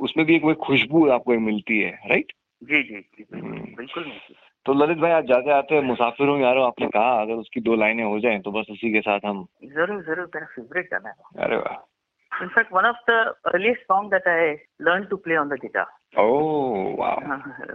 उसमें 0.00 0.26
भी 0.26 0.36
एक 0.36 0.54
खुशबू 0.66 1.08
आपको 1.08 1.38
मिलती 1.40 1.80
है 1.80 1.90
राइट 2.06 2.32
जी 2.62 2.82
जी 2.82 3.00
जी 3.00 3.24
बिल्कुल 3.32 4.04
मिलती 4.04 4.32
है। 4.32 4.50
तो 4.66 4.72
ललित 4.74 4.98
भाई 4.98 5.10
आज 5.10 5.24
जाते 5.26 5.50
आते 5.52 5.80
मुसाफिर 5.82 6.28
हूँ 6.28 6.38
यार 6.40 6.58
आपने 6.60 6.86
कहा 6.88 7.20
अगर 7.22 7.34
उसकी 7.36 7.60
दो 7.60 7.74
लाइनें 7.76 8.02
हो 8.04 8.18
जाए 8.20 8.38
तो 8.40 8.50
बस 8.52 8.66
उसी 8.70 8.92
के 8.92 9.00
साथ 9.00 9.24
हम 9.26 9.44
ज़रूर 9.70 10.02
ज़रूर 10.02 10.26
मेरा 10.34 10.46
फेवरेट 10.54 10.88
गाना 10.92 11.08
है 11.08 11.44
अरे 11.44 11.56
वाह। 11.56 12.42
In fact 12.42 12.72
one 12.72 12.84
of 12.86 13.00
the 13.10 13.16
earliest 13.46 13.82
song 13.84 14.10
that 14.10 14.28
I 14.28 14.52
learn 14.88 15.04
to 15.10 15.16
play 15.24 15.36
on 15.36 15.48
the 15.48 15.58
guitar 15.62 16.20
oh 16.22 16.94
wow 16.98 17.18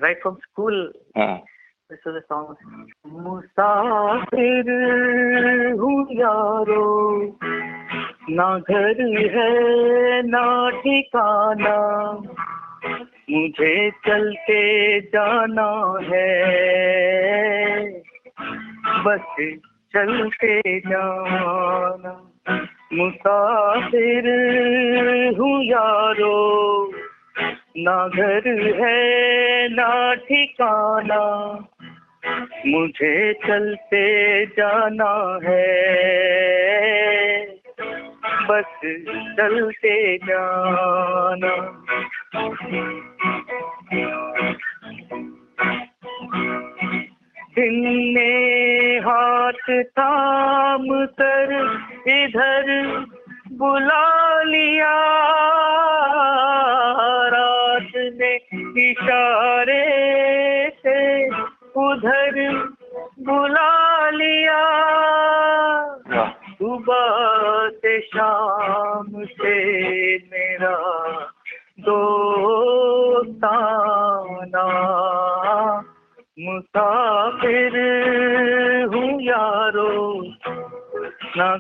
right 0.04 0.22
from 0.22 0.36
school 0.44 0.82
this 1.18 2.08
is 2.08 2.16
a 2.16 2.20
song 2.22 2.48
मुसाफिर 3.26 4.72
हूँ 5.82 5.98
यारो 6.14 6.86
ना 8.30 8.48
घर 8.60 9.02
है 9.36 10.22
ना 10.30 10.46
ठिकाना 10.80 11.78
मुझे 13.32 13.92
चलते 13.92 15.00
जाना 15.02 15.98
है। 16.04 16.44
बस 19.04 19.56
चलते 19.94 20.80
जाना। 20.80 22.32
मुसाफिर 22.94 24.28
हूँ 25.40 25.64
यारो। 25.64 26.92
ना 27.78 28.08
घर 28.08 28.42
है, 28.82 29.68
ना 29.68 30.14
ठिकाना। 30.14 31.50
मुझे 32.68 33.34
चलते 33.34 34.46
जाना 34.46 35.40
है। 35.44 35.88
बस 38.50 38.80
चलते 39.38 40.18
जाना। 40.18 41.84
दिन 47.56 47.76
ने 48.14 48.32
हाथ 48.98 49.70
थाम 50.00 50.88
कर 51.22 51.54
इधर 52.08 52.68
बुला 53.54 54.44
लिया 54.44 54.94
रात 57.28 57.92
ने 57.96 58.36
इशारे 58.92 59.57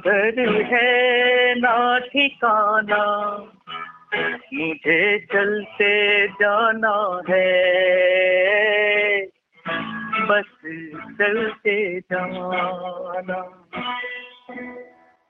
घर 0.07 0.63
है 0.63 1.59
ना 1.59 1.99
ठिकाना, 1.99 3.03
मुझे 4.53 5.19
चलते 5.19 6.27
जाना 6.27 7.21
है। 7.29 9.25
बस 10.29 10.45
चलते 11.19 11.99
जाना। 11.99 13.39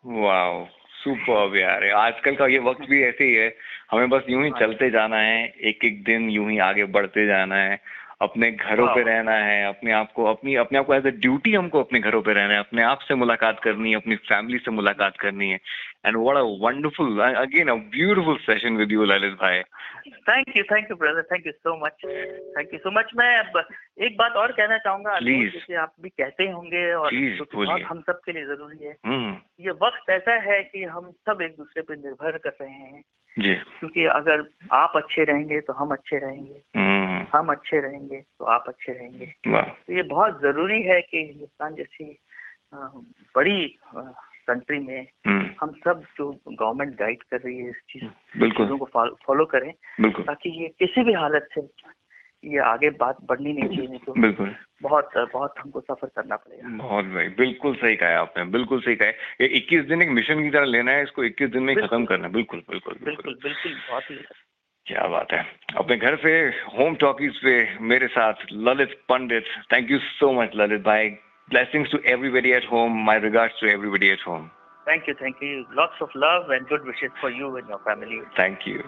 वाओ, 0.06 0.66
सुपर 0.94 1.58
यार 1.58 1.90
आजकल 1.90 2.36
का 2.36 2.48
ये 2.48 2.60
वक्त 2.60 2.90
भी 2.90 3.04
ऐसे 3.04 3.24
ही 3.24 3.34
है, 3.34 3.56
हमें 3.92 4.10
बस 4.10 4.24
यूँ 4.30 4.44
ही 4.44 4.52
चलते 4.60 4.90
जाना 4.90 5.18
है 5.18 5.54
एक 5.62 5.86
एक 5.86 6.04
दिन 6.04 6.30
यूँ 6.30 6.50
ही 6.52 6.60
आगे 6.60 6.86
बढ़ते 6.86 7.26
जाना 7.28 7.56
है। 7.56 7.97
अपने 8.22 8.50
घरों 8.52 8.88
पे 8.96 9.02
रहना 9.04 9.32
है 9.32 9.66
अपने 9.68 9.92
आप 9.92 10.12
को 10.12 10.24
अपनी 10.26 10.56
अपने 10.56 10.78
आप 10.78 10.86
को 10.86 10.94
एज 10.94 11.06
ए 11.06 11.12
ड्यूटी 11.24 11.54
हमको 11.54 11.80
अपने 11.80 12.00
घरों 12.00 12.22
पे 12.22 12.34
रहना 12.34 12.54
है 12.54 12.60
अपने 12.60 12.84
आप 12.84 13.00
से 13.00 13.16
मुलाकात 13.16 13.60
करनी 13.60 13.90
है 13.90 13.96
अपनी 13.96 14.16
फैमिली 14.30 14.58
से 14.58 14.72
मुलाकात 14.72 15.18
करनी 15.18 15.50
है। 15.50 15.60
And 16.06 16.18
what 16.18 16.38
a 16.38 16.42
wonderful 16.64 17.20
again 17.22 17.68
a 17.68 17.76
beautiful 17.96 18.38
session 18.38 18.78
with 18.78 18.92
you 18.92 19.06
Lalit 19.06 19.34
भाई 19.34 19.62
thank 20.30 20.58
you 20.58 20.64
thank 20.64 20.90
you 20.92 20.96
brother 20.96 21.24
thank 21.32 21.48
you 21.48 21.52
so 21.52 21.76
much 21.86 22.06
thank 22.58 22.74
you 22.74 22.80
so 22.80 22.92
much 22.92 23.12
मैं 23.16 23.30
एक 24.06 24.18
बात 24.18 24.34
और 24.36 24.52
कहना 24.52 24.78
चाहूँगा 24.78 25.20
जैसे 25.20 25.76
आप 25.76 25.94
भी 26.02 26.10
कहते 26.10 26.50
होंगे 26.50 26.92
और 26.94 27.16
बहुत 27.54 27.82
हम 27.82 28.02
सब 28.02 28.20
के 28.26 28.32
लिए 28.32 28.46
ज़रूरी 28.46 28.86
है। 28.86 28.96
ये 29.62 29.72
वक्त 29.84 30.10
ऐसा 30.10 30.34
है 30.50 30.62
कि 30.64 30.84
हम 30.84 31.12
सब 31.30 31.42
एक 31.42 31.56
दूसरे 31.58 31.82
पे 31.82 31.96
निर्भर 31.96 32.38
कर 32.38 32.58
रहे 32.62 32.70
हैं। 32.70 33.04
जी। 33.40 33.54
क्योंकि 33.56 34.06
अगर 34.06 34.44
आप 34.72 34.94
अच्छे 34.96 35.24
रहेंगे 35.24 35.60
तो 35.62 35.74
हम 35.74 35.90
अच्छे 35.90 36.18
रहेंगे। 36.18 36.80
हम 37.38 37.48
अच्छे 37.48 37.80
रहेंगे 37.80 38.22
तो 38.40 38.46
आप 38.46 38.64
अच्छे 38.68 38.92
रहेंगे। 38.92 39.26
तो 39.88 39.94
ये 39.94 40.04
बहुत 40.04 40.42
ज़रूरी 40.42 40.82
है 40.82 41.02
कि 41.02 41.18
हिंदुस्तान 41.18 41.76
जैसी 41.76 42.18
बड़ी 43.36 43.78
कंट्री 44.50 44.80
में 44.80 45.08
हम 45.62 45.72
सब 45.72 46.04
जो 46.18 46.40
गवर्नमेंट 46.48 47.00
गाइड 47.00 47.24
कर 47.24 47.40
रही 47.40 47.58
है 47.58 47.70
इस 47.70 47.76
चीज़ 47.90 48.06
चीज़ों 48.50 48.78
को 48.78 48.86
फॉलो 49.28 49.46
करें 49.46 49.72
ताकि 50.24 50.50
ये 50.62 50.68
किसी 50.68 51.04
भी 51.04 51.14
हालत 51.14 51.50
से 51.56 51.62
ये 52.44 52.60
आगे 52.64 52.90
बात 53.00 53.18
बढ़नी 53.30 53.54
नहीं 53.54 53.78
चाहिए 53.78 53.98
तो 54.06 54.14
बिल्कुल। 54.22 54.54
बहुत 54.84 55.10
बहुत 55.34 55.54
हमको 55.60 55.82
सफ़र 55.82 56.08
करना 56.16 56.36
पड़ेगा। 56.36 56.78
बहुत 56.78 57.06
भाई 57.14 57.28
बिल्कुल 57.38 57.76
सही 57.76 57.96
कहा 57.96 58.20
आपने 58.20 58.44
बिल्कुल 58.56 58.82
सही 58.82 58.96
कहा 58.96 59.08
ये 59.42 59.48
इक्कीस 59.58 59.86
दिन 59.86 60.02
एक 60.02 60.10
मिशन 60.18 60.44
की 60.44 60.50
तरह 60.50 60.66
लेना 60.66 60.92
है 60.92 61.04
इसको 61.04 61.24
इक्कीस 61.24 61.50
दिन 61.52 61.64
में 61.64 61.76
खत्म 61.76 62.06
करना 62.06 62.28
बिल्कुल 62.36 62.64
बिल्कुल 62.70 62.98
बिल्कुल। 63.06 63.38
बिल्कुल 63.44 63.76
बहुत 63.90 64.12
ही 64.12 64.18
क्या 64.86 65.08
बात 65.10 65.32
है। 65.34 65.46
अपने 65.78 65.98
घर 65.98 66.16
पे 66.16 66.34
होम 66.76 66.96
टॉकीज 67.06 67.38
पे 67.44 67.56
मेरे 67.88 68.08
साथ 68.08 68.46
Lalit 68.68 69.00
Pandit 69.10 69.46
thank 69.74 69.92
you 69.92 70.00
so 70.10 70.32
much 70.42 70.56
Lalit 70.56 70.82
भाई। 70.84 71.16
Blessings 71.50 71.92
to 71.92 71.98
everybody 72.12 72.52
at 72.56 72.66
home 72.72 72.96
my 73.10 73.14
regards 73.26 73.60
to 73.60 73.68
everybody 73.68 74.08
at 74.14 74.24
home 74.28 74.48
thank 74.88 75.06
you 75.10 75.14
thank 75.22 75.44
you 75.46 75.60
lots 75.78 76.02
of 76.06 76.16
love 76.24 76.50
and 76.56 76.68
good 76.72 76.88
wishes 76.90 77.14
for 77.22 77.30
you 77.36 77.52
and 77.60 77.72
your 77.74 77.80
family 77.86 78.20
thank 78.40 78.66
you 78.70 78.82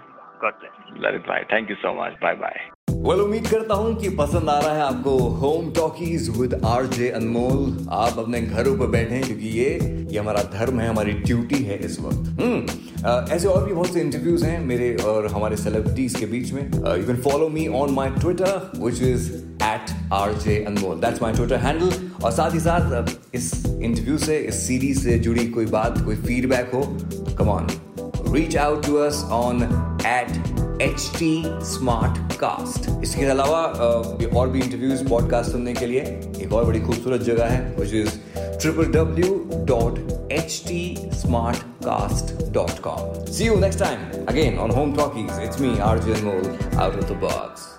Lalit 0.44 1.22
भाई 1.22 1.42
thank 1.54 1.70
you 1.70 1.76
so 1.86 1.96
much. 1.96 2.14
Bye 2.22 2.36
bye. 2.44 2.60
Well 3.06 3.22
उम्मीद 3.22 3.48
करता 3.48 3.74
हूँ 3.74 3.96
कि 3.96 4.10
पसंद 4.10 4.50
आ 4.50 4.60
रहा 4.60 4.74
है 4.74 4.82
आपको 4.82 5.18
Home 5.42 5.72
Talkies 5.74 6.30
with 6.38 6.54
R 6.66 6.86
J 6.86 7.10
Anmol 7.10 7.88
आप 7.92 8.20
अपने 8.20 8.42
घरों 8.42 8.78
पर 8.78 8.88
बैठे 8.88 9.20
क्योंकि 9.20 9.48
ये 9.48 9.70
ये 10.12 10.18
हमारा 10.20 10.42
धर्म 10.54 10.80
है 10.80 10.88
हमारी 10.88 11.12
ड्यूटी 11.12 11.64
है 11.64 11.78
इस 11.86 12.00
वक्त। 12.02 12.42
हम्म 12.42 13.34
ऐसे 13.34 13.48
और 13.48 13.66
भी 13.66 13.74
बहुत 13.74 13.94
से 13.94 14.02
इंटरव्यूज़ 14.02 14.46
हैं 14.46 14.60
मेरे 14.60 14.96
और 14.96 15.28
हमारे 15.28 15.58
सेलिब्रिटीज 15.58 16.16
के 16.16 16.26
बीच 16.26 16.52
में। 16.54 16.62
You 16.62 17.06
can 17.08 17.22
follow 17.22 17.50
me 17.50 17.68
on 17.68 17.94
my 17.94 18.10
Twitter 18.10 18.72
which 18.78 19.02
is 19.02 19.32
at 19.64 20.14
R 20.14 20.34
J 20.34 20.64
Anmol 20.68 21.00
that's 21.00 21.22
my 21.22 21.34
Twitter 21.34 21.56
handle 21.56 21.92
और 22.24 22.32
साथ 22.32 22.54
ही 22.54 22.60
साथ 22.60 23.36
इस 23.36 23.66
इंटरव्यू 23.66 24.18
से 24.18 24.38
इस 24.38 24.68
सीरीज़ 24.68 25.04
से 25.04 25.20
जुड़ी 25.20 25.48
कोई 25.48 25.66
बात 25.66 26.02
कोई 26.06 26.16
फीडबैक 26.16 26.72
हो 26.74 26.84
come 27.36 27.50
reach 28.34 28.56
out 28.58 28.86
to 28.86 28.96
us 28.98 29.24
on 29.34 29.64
at 30.08 30.82
H 30.82 31.10
T 31.16 31.32
Smartcast 32.40 32.90
इसके 33.04 33.26
अलावा 33.26 33.62
और 34.36 34.50
भी 34.50 34.60
इंटरव्यूज़ 34.60 35.08
पॉडकास्ट 35.10 35.52
सुनने 35.52 35.74
के 35.74 35.86
लिए 35.86 36.02
एक 36.42 36.54
और 36.54 36.66
बड़ी 36.66 36.82
खूबसूरत 36.82 37.22
जगह 37.22 37.46
है 37.46 37.76
which 37.80 37.94
is 37.96 38.20
triple 38.36 38.92
W 38.94 39.34
dot 39.68 40.00
H 40.32 40.62
T 40.68 40.84
Smartcast 41.86 42.34
dot 42.54 42.80
com 42.82 43.26
see 43.32 43.48
you 43.48 43.56
next 43.60 43.80
time 43.80 44.26
again 44.28 44.58
on 44.60 44.72
Home 44.72 44.96
Talkies 44.96 45.44
it's 45.44 45.62
me 45.62 45.78
R 45.82 46.04
J 46.04 46.22
mole 46.24 46.58
out 46.76 46.96
of 46.96 47.06
the 47.06 47.20
box 47.22 47.79